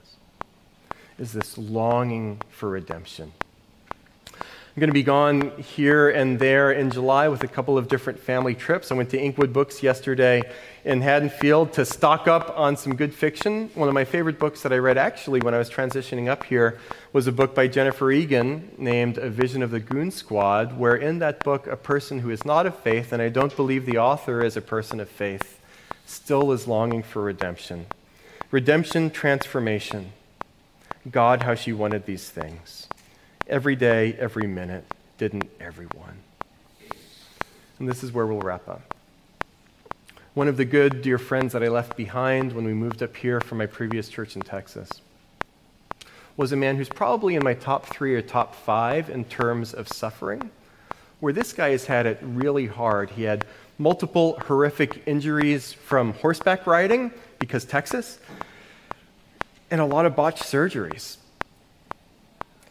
is 1.20 1.32
this 1.32 1.58
longing 1.58 2.40
for 2.48 2.70
redemption. 2.70 3.32
I'm 4.70 4.78
going 4.78 4.88
to 4.88 4.94
be 4.94 5.02
gone 5.02 5.50
here 5.58 6.10
and 6.10 6.38
there 6.38 6.70
in 6.70 6.92
July 6.92 7.26
with 7.26 7.42
a 7.42 7.48
couple 7.48 7.76
of 7.76 7.88
different 7.88 8.20
family 8.20 8.54
trips. 8.54 8.92
I 8.92 8.94
went 8.94 9.10
to 9.10 9.18
Inkwood 9.18 9.52
Books 9.52 9.82
yesterday 9.82 10.42
in 10.84 11.00
Haddonfield 11.00 11.72
to 11.72 11.84
stock 11.84 12.28
up 12.28 12.56
on 12.56 12.76
some 12.76 12.94
good 12.94 13.12
fiction. 13.12 13.68
One 13.74 13.88
of 13.88 13.94
my 13.94 14.04
favorite 14.04 14.38
books 14.38 14.62
that 14.62 14.72
I 14.72 14.76
read 14.76 14.96
actually 14.96 15.40
when 15.40 15.54
I 15.54 15.58
was 15.58 15.68
transitioning 15.68 16.28
up 16.28 16.44
here 16.44 16.78
was 17.12 17.26
a 17.26 17.32
book 17.32 17.52
by 17.52 17.66
Jennifer 17.66 18.12
Egan 18.12 18.70
named 18.78 19.18
A 19.18 19.28
Vision 19.28 19.64
of 19.64 19.72
the 19.72 19.80
Goon 19.80 20.12
Squad, 20.12 20.78
where 20.78 20.94
in 20.94 21.18
that 21.18 21.42
book, 21.42 21.66
a 21.66 21.76
person 21.76 22.20
who 22.20 22.30
is 22.30 22.44
not 22.44 22.64
of 22.64 22.78
faith, 22.78 23.12
and 23.12 23.20
I 23.20 23.28
don't 23.28 23.56
believe 23.56 23.86
the 23.86 23.98
author 23.98 24.40
is 24.40 24.56
a 24.56 24.62
person 24.62 25.00
of 25.00 25.08
faith, 25.08 25.58
still 26.06 26.52
is 26.52 26.68
longing 26.68 27.02
for 27.02 27.22
redemption. 27.22 27.86
Redemption, 28.52 29.10
transformation. 29.10 30.12
God, 31.10 31.42
how 31.42 31.56
she 31.56 31.72
wanted 31.72 32.06
these 32.06 32.28
things. 32.28 32.86
Every 33.46 33.74
day, 33.74 34.14
every 34.18 34.46
minute, 34.46 34.84
didn't 35.18 35.50
everyone? 35.58 36.18
And 37.78 37.88
this 37.88 38.04
is 38.04 38.12
where 38.12 38.26
we'll 38.26 38.40
wrap 38.40 38.68
up. 38.68 38.94
One 40.34 40.46
of 40.46 40.56
the 40.56 40.64
good 40.64 41.02
dear 41.02 41.18
friends 41.18 41.52
that 41.54 41.62
I 41.62 41.68
left 41.68 41.96
behind 41.96 42.52
when 42.52 42.64
we 42.64 42.72
moved 42.72 43.02
up 43.02 43.16
here 43.16 43.40
from 43.40 43.58
my 43.58 43.66
previous 43.66 44.08
church 44.08 44.36
in 44.36 44.42
Texas 44.42 44.88
was 46.36 46.52
a 46.52 46.56
man 46.56 46.76
who's 46.76 46.88
probably 46.88 47.34
in 47.34 47.42
my 47.42 47.54
top 47.54 47.86
three 47.86 48.14
or 48.14 48.22
top 48.22 48.54
five 48.54 49.10
in 49.10 49.24
terms 49.24 49.74
of 49.74 49.88
suffering, 49.88 50.50
where 51.18 51.32
this 51.32 51.52
guy 51.52 51.70
has 51.70 51.86
had 51.86 52.06
it 52.06 52.18
really 52.22 52.66
hard. 52.66 53.10
He 53.10 53.24
had 53.24 53.44
multiple 53.78 54.38
horrific 54.46 55.02
injuries 55.06 55.72
from 55.72 56.12
horseback 56.14 56.66
riding, 56.66 57.10
because 57.38 57.64
Texas, 57.64 58.20
and 59.70 59.80
a 59.80 59.84
lot 59.84 60.06
of 60.06 60.14
botched 60.14 60.44
surgeries. 60.44 61.16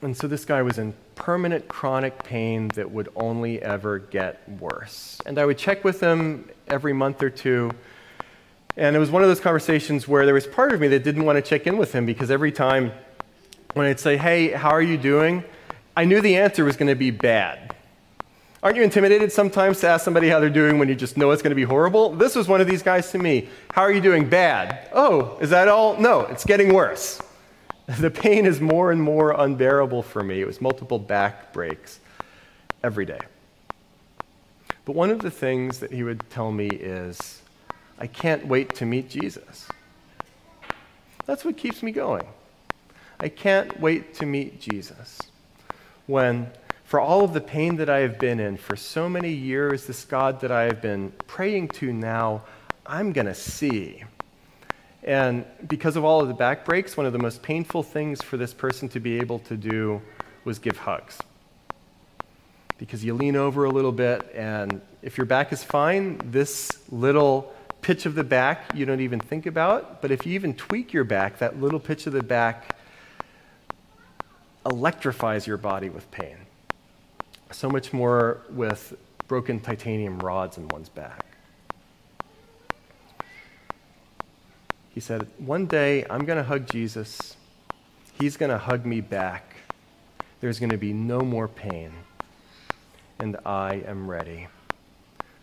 And 0.02 0.16
so 0.16 0.28
this 0.28 0.46
guy 0.46 0.62
was 0.62 0.78
in 0.78 0.94
permanent 1.16 1.68
chronic 1.68 2.24
pain 2.24 2.70
that 2.70 2.90
would 2.90 3.10
only 3.16 3.62
ever 3.62 4.00
get 4.00 4.48
worse. 4.48 5.20
And 5.26 5.38
I 5.38 5.46
would 5.46 5.58
check 5.58 5.84
with 5.84 6.00
him 6.00 6.50
every 6.68 6.94
month 6.94 7.22
or 7.22 7.30
two. 7.30 7.72
And 8.78 8.96
it 8.96 9.00
was 9.00 9.12
one 9.12 9.24
of 9.24 9.28
those 9.28 9.42
conversations 9.42 10.08
where 10.08 10.26
there 10.26 10.34
was 10.34 10.48
part 10.48 10.72
of 10.72 10.80
me 10.80 10.88
that 10.90 11.04
didn't 11.04 11.26
want 11.26 11.36
to 11.36 11.42
check 11.42 11.68
in 11.68 11.78
with 11.78 11.92
him 11.92 12.06
because 12.06 12.32
every 12.32 12.52
time 12.52 12.94
when 13.74 13.88
I'd 13.88 14.00
say, 14.00 14.16
Hey, 14.16 14.52
how 14.52 14.70
are 14.70 14.82
you 14.82 14.98
doing? 14.98 15.44
I 15.98 16.06
knew 16.06 16.22
the 16.22 16.38
answer 16.38 16.64
was 16.64 16.78
going 16.78 16.88
to 16.88 16.96
be 16.96 17.12
bad. 17.12 17.76
Aren't 18.64 18.78
you 18.78 18.84
intimidated 18.84 19.32
sometimes 19.32 19.82
to 19.82 19.90
ask 19.90 20.06
somebody 20.06 20.30
how 20.30 20.40
they're 20.40 20.50
doing 20.50 20.80
when 20.80 20.88
you 20.88 20.96
just 20.96 21.18
know 21.18 21.32
it's 21.32 21.42
going 21.42 21.52
to 21.52 21.56
be 21.56 21.64
horrible? 21.64 22.12
This 22.12 22.36
was 22.36 22.48
one 22.48 22.62
of 22.62 22.68
these 22.68 22.84
guys 22.84 23.12
to 23.12 23.18
me. 23.18 23.50
How 23.72 23.82
are 23.82 23.92
you 23.92 24.02
doing? 24.02 24.30
Bad. 24.30 24.90
Oh, 24.94 25.38
is 25.42 25.50
that 25.50 25.68
all? 25.68 25.98
No, 25.98 26.22
it's 26.22 26.46
getting 26.46 26.74
worse. 26.74 27.22
The 28.00 28.12
pain 28.12 28.46
is 28.46 28.62
more 28.62 28.92
and 28.92 29.02
more 29.02 29.32
unbearable 29.32 30.04
for 30.04 30.22
me. 30.22 30.42
It 30.42 30.46
was 30.46 30.62
multiple 30.62 31.00
back 31.00 31.52
breaks 31.54 32.00
every 32.84 33.06
day. 33.06 33.20
But 34.86 34.94
one 34.94 35.10
of 35.10 35.20
the 35.20 35.32
things 35.32 35.80
that 35.80 35.92
he 35.92 36.04
would 36.04 36.24
tell 36.30 36.52
me 36.52 36.68
is, 36.68 37.42
I 37.98 38.06
can't 38.06 38.46
wait 38.46 38.76
to 38.76 38.86
meet 38.86 39.10
Jesus. 39.10 39.68
That's 41.26 41.44
what 41.44 41.58
keeps 41.58 41.82
me 41.82 41.92
going. 41.92 42.28
I 43.20 43.28
can't 43.28 43.80
wait 43.80 44.14
to 44.16 44.26
meet 44.26 44.62
Jesus. 44.62 45.20
When, 46.06 46.52
for 46.86 47.00
all 47.00 47.24
of 47.24 47.34
the 47.34 47.42
pain 47.42 47.78
that 47.78 47.90
I 47.90 48.00
have 48.00 48.20
been 48.20 48.40
in 48.40 48.58
for 48.58 48.76
so 48.76 49.10
many 49.10 49.32
years, 49.32 49.86
this 49.86 50.06
God 50.06 50.42
that 50.42 50.52
I 50.52 50.64
have 50.64 50.82
been 50.82 51.12
praying 51.28 51.70
to 51.70 51.92
now, 51.92 52.44
I'm 52.86 53.14
going 53.14 53.28
to 53.28 53.36
see. 53.36 54.04
And 55.04 55.46
because 55.68 55.96
of 55.96 56.04
all 56.04 56.22
of 56.22 56.28
the 56.28 56.34
back 56.34 56.66
breaks, 56.66 56.98
one 56.98 57.06
of 57.06 57.14
the 57.14 57.20
most 57.20 57.42
painful 57.42 57.84
things 57.84 58.22
for 58.22 58.38
this 58.38 58.54
person 58.54 58.90
to 58.90 59.00
be 59.00 59.18
able 59.20 59.40
to 59.40 59.56
do 59.56 60.02
was 60.44 60.60
give 60.60 60.78
hugs. 60.78 61.18
Because 62.78 63.04
you 63.04 63.14
lean 63.14 63.36
over 63.36 63.66
a 63.66 63.70
little 63.70 63.92
bit, 63.92 64.30
and 64.34 64.82
if 65.02 65.18
your 65.18 65.26
back 65.26 65.52
is 65.52 65.64
fine, 65.64 66.20
this 66.24 66.82
little 66.90 67.54
pitch 67.82 68.06
of 68.06 68.16
the 68.16 68.24
back 68.24 68.74
you 68.76 68.86
don't 68.86 69.02
even 69.02 69.20
think 69.20 69.46
about. 69.46 70.02
But 70.02 70.12
if 70.12 70.26
you 70.26 70.34
even 70.34 70.54
tweak 70.54 70.92
your 70.94 71.06
back, 71.06 71.40
that 71.40 71.60
little 71.62 71.80
pitch 71.80 72.08
of 72.08 72.14
the 72.14 72.24
back 72.24 72.76
electrifies 74.66 75.48
your 75.48 75.58
body 75.58 75.90
with 75.90 76.10
pain. 76.12 76.36
So 77.52 77.70
much 77.70 77.94
more 77.94 78.42
with 78.50 78.96
broken 79.28 79.60
titanium 79.60 80.20
rods 80.20 80.58
in 80.58 80.68
one's 80.68 80.90
back. 80.90 81.26
He 85.00 85.02
said, 85.02 85.28
One 85.38 85.66
day 85.66 86.06
I'm 86.10 86.26
going 86.26 86.36
to 86.36 86.44
hug 86.44 86.68
Jesus. 86.68 87.38
He's 88.20 88.36
going 88.36 88.52
to 88.52 88.58
hug 88.58 88.86
me 88.86 89.00
back. 89.00 89.56
There's 90.42 90.60
going 90.60 90.72
to 90.72 90.78
be 90.78 90.92
no 90.92 91.22
more 91.22 91.48
pain. 91.48 91.94
And 93.18 93.38
I 93.46 93.76
am 93.88 94.12
ready. 94.12 94.48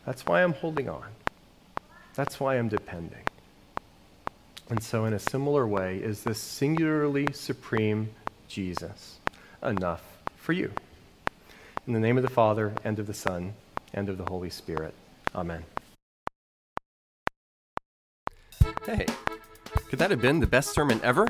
That's 0.05 0.27
why 0.27 0.42
I'm 0.42 0.53
holding 0.53 0.90
on. 0.90 1.07
That's 2.14 2.38
why 2.38 2.57
I'm 2.57 2.69
depending. 2.69 3.23
And 4.69 4.83
so, 4.83 5.07
in 5.07 5.14
a 5.14 5.19
similar 5.19 5.66
way, 5.66 6.01
is 6.01 6.23
this 6.23 6.38
singularly 6.38 7.29
supreme 7.33 8.11
Jesus 8.49 9.21
enough 9.62 10.03
for 10.37 10.53
you? 10.53 10.71
In 11.87 11.95
the 11.95 12.01
name 12.01 12.19
of 12.19 12.25
the 12.25 12.29
Father, 12.29 12.75
and 12.85 12.99
of 12.99 13.07
the 13.07 13.14
Son, 13.14 13.55
and 13.95 14.11
of 14.11 14.19
the 14.19 14.27
Holy 14.27 14.51
Spirit. 14.51 14.92
Amen. 15.35 15.64
Hey. 18.85 19.07
Could 19.88 19.99
that 20.01 20.11
have 20.11 20.20
been 20.20 20.40
the 20.40 20.46
best 20.46 20.70
sermon 20.70 21.01
ever? 21.03 21.29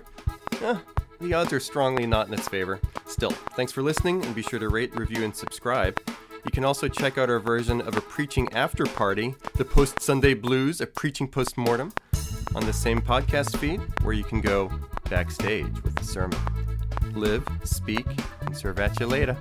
Eh, 0.62 0.78
the 1.20 1.34
odds 1.34 1.52
are 1.52 1.60
strongly 1.60 2.06
not 2.06 2.28
in 2.28 2.34
its 2.34 2.48
favor. 2.48 2.80
Still, 3.06 3.30
thanks 3.30 3.70
for 3.70 3.82
listening, 3.82 4.24
and 4.24 4.34
be 4.34 4.42
sure 4.42 4.58
to 4.58 4.68
rate, 4.68 4.96
review, 4.96 5.24
and 5.24 5.34
subscribe. 5.34 6.00
You 6.44 6.50
can 6.52 6.64
also 6.64 6.88
check 6.88 7.18
out 7.18 7.28
our 7.28 7.38
version 7.38 7.80
of 7.80 7.96
a 7.96 8.00
preaching 8.00 8.52
after 8.52 8.86
party, 8.86 9.34
the 9.56 9.64
Post 9.64 10.00
Sunday 10.00 10.32
Blues, 10.32 10.80
a 10.80 10.86
preaching 10.86 11.28
postmortem, 11.28 11.92
on 12.54 12.64
the 12.64 12.72
same 12.72 13.00
podcast 13.00 13.56
feed 13.58 13.80
where 14.02 14.14
you 14.14 14.24
can 14.24 14.40
go 14.40 14.70
backstage 15.10 15.82
with 15.82 15.94
the 15.94 16.04
sermon. 16.04 16.38
Live, 17.14 17.46
speak, 17.64 18.06
and 18.42 18.56
serve 18.56 18.78
at 18.78 18.98
you 19.00 19.06
later. 19.06 19.36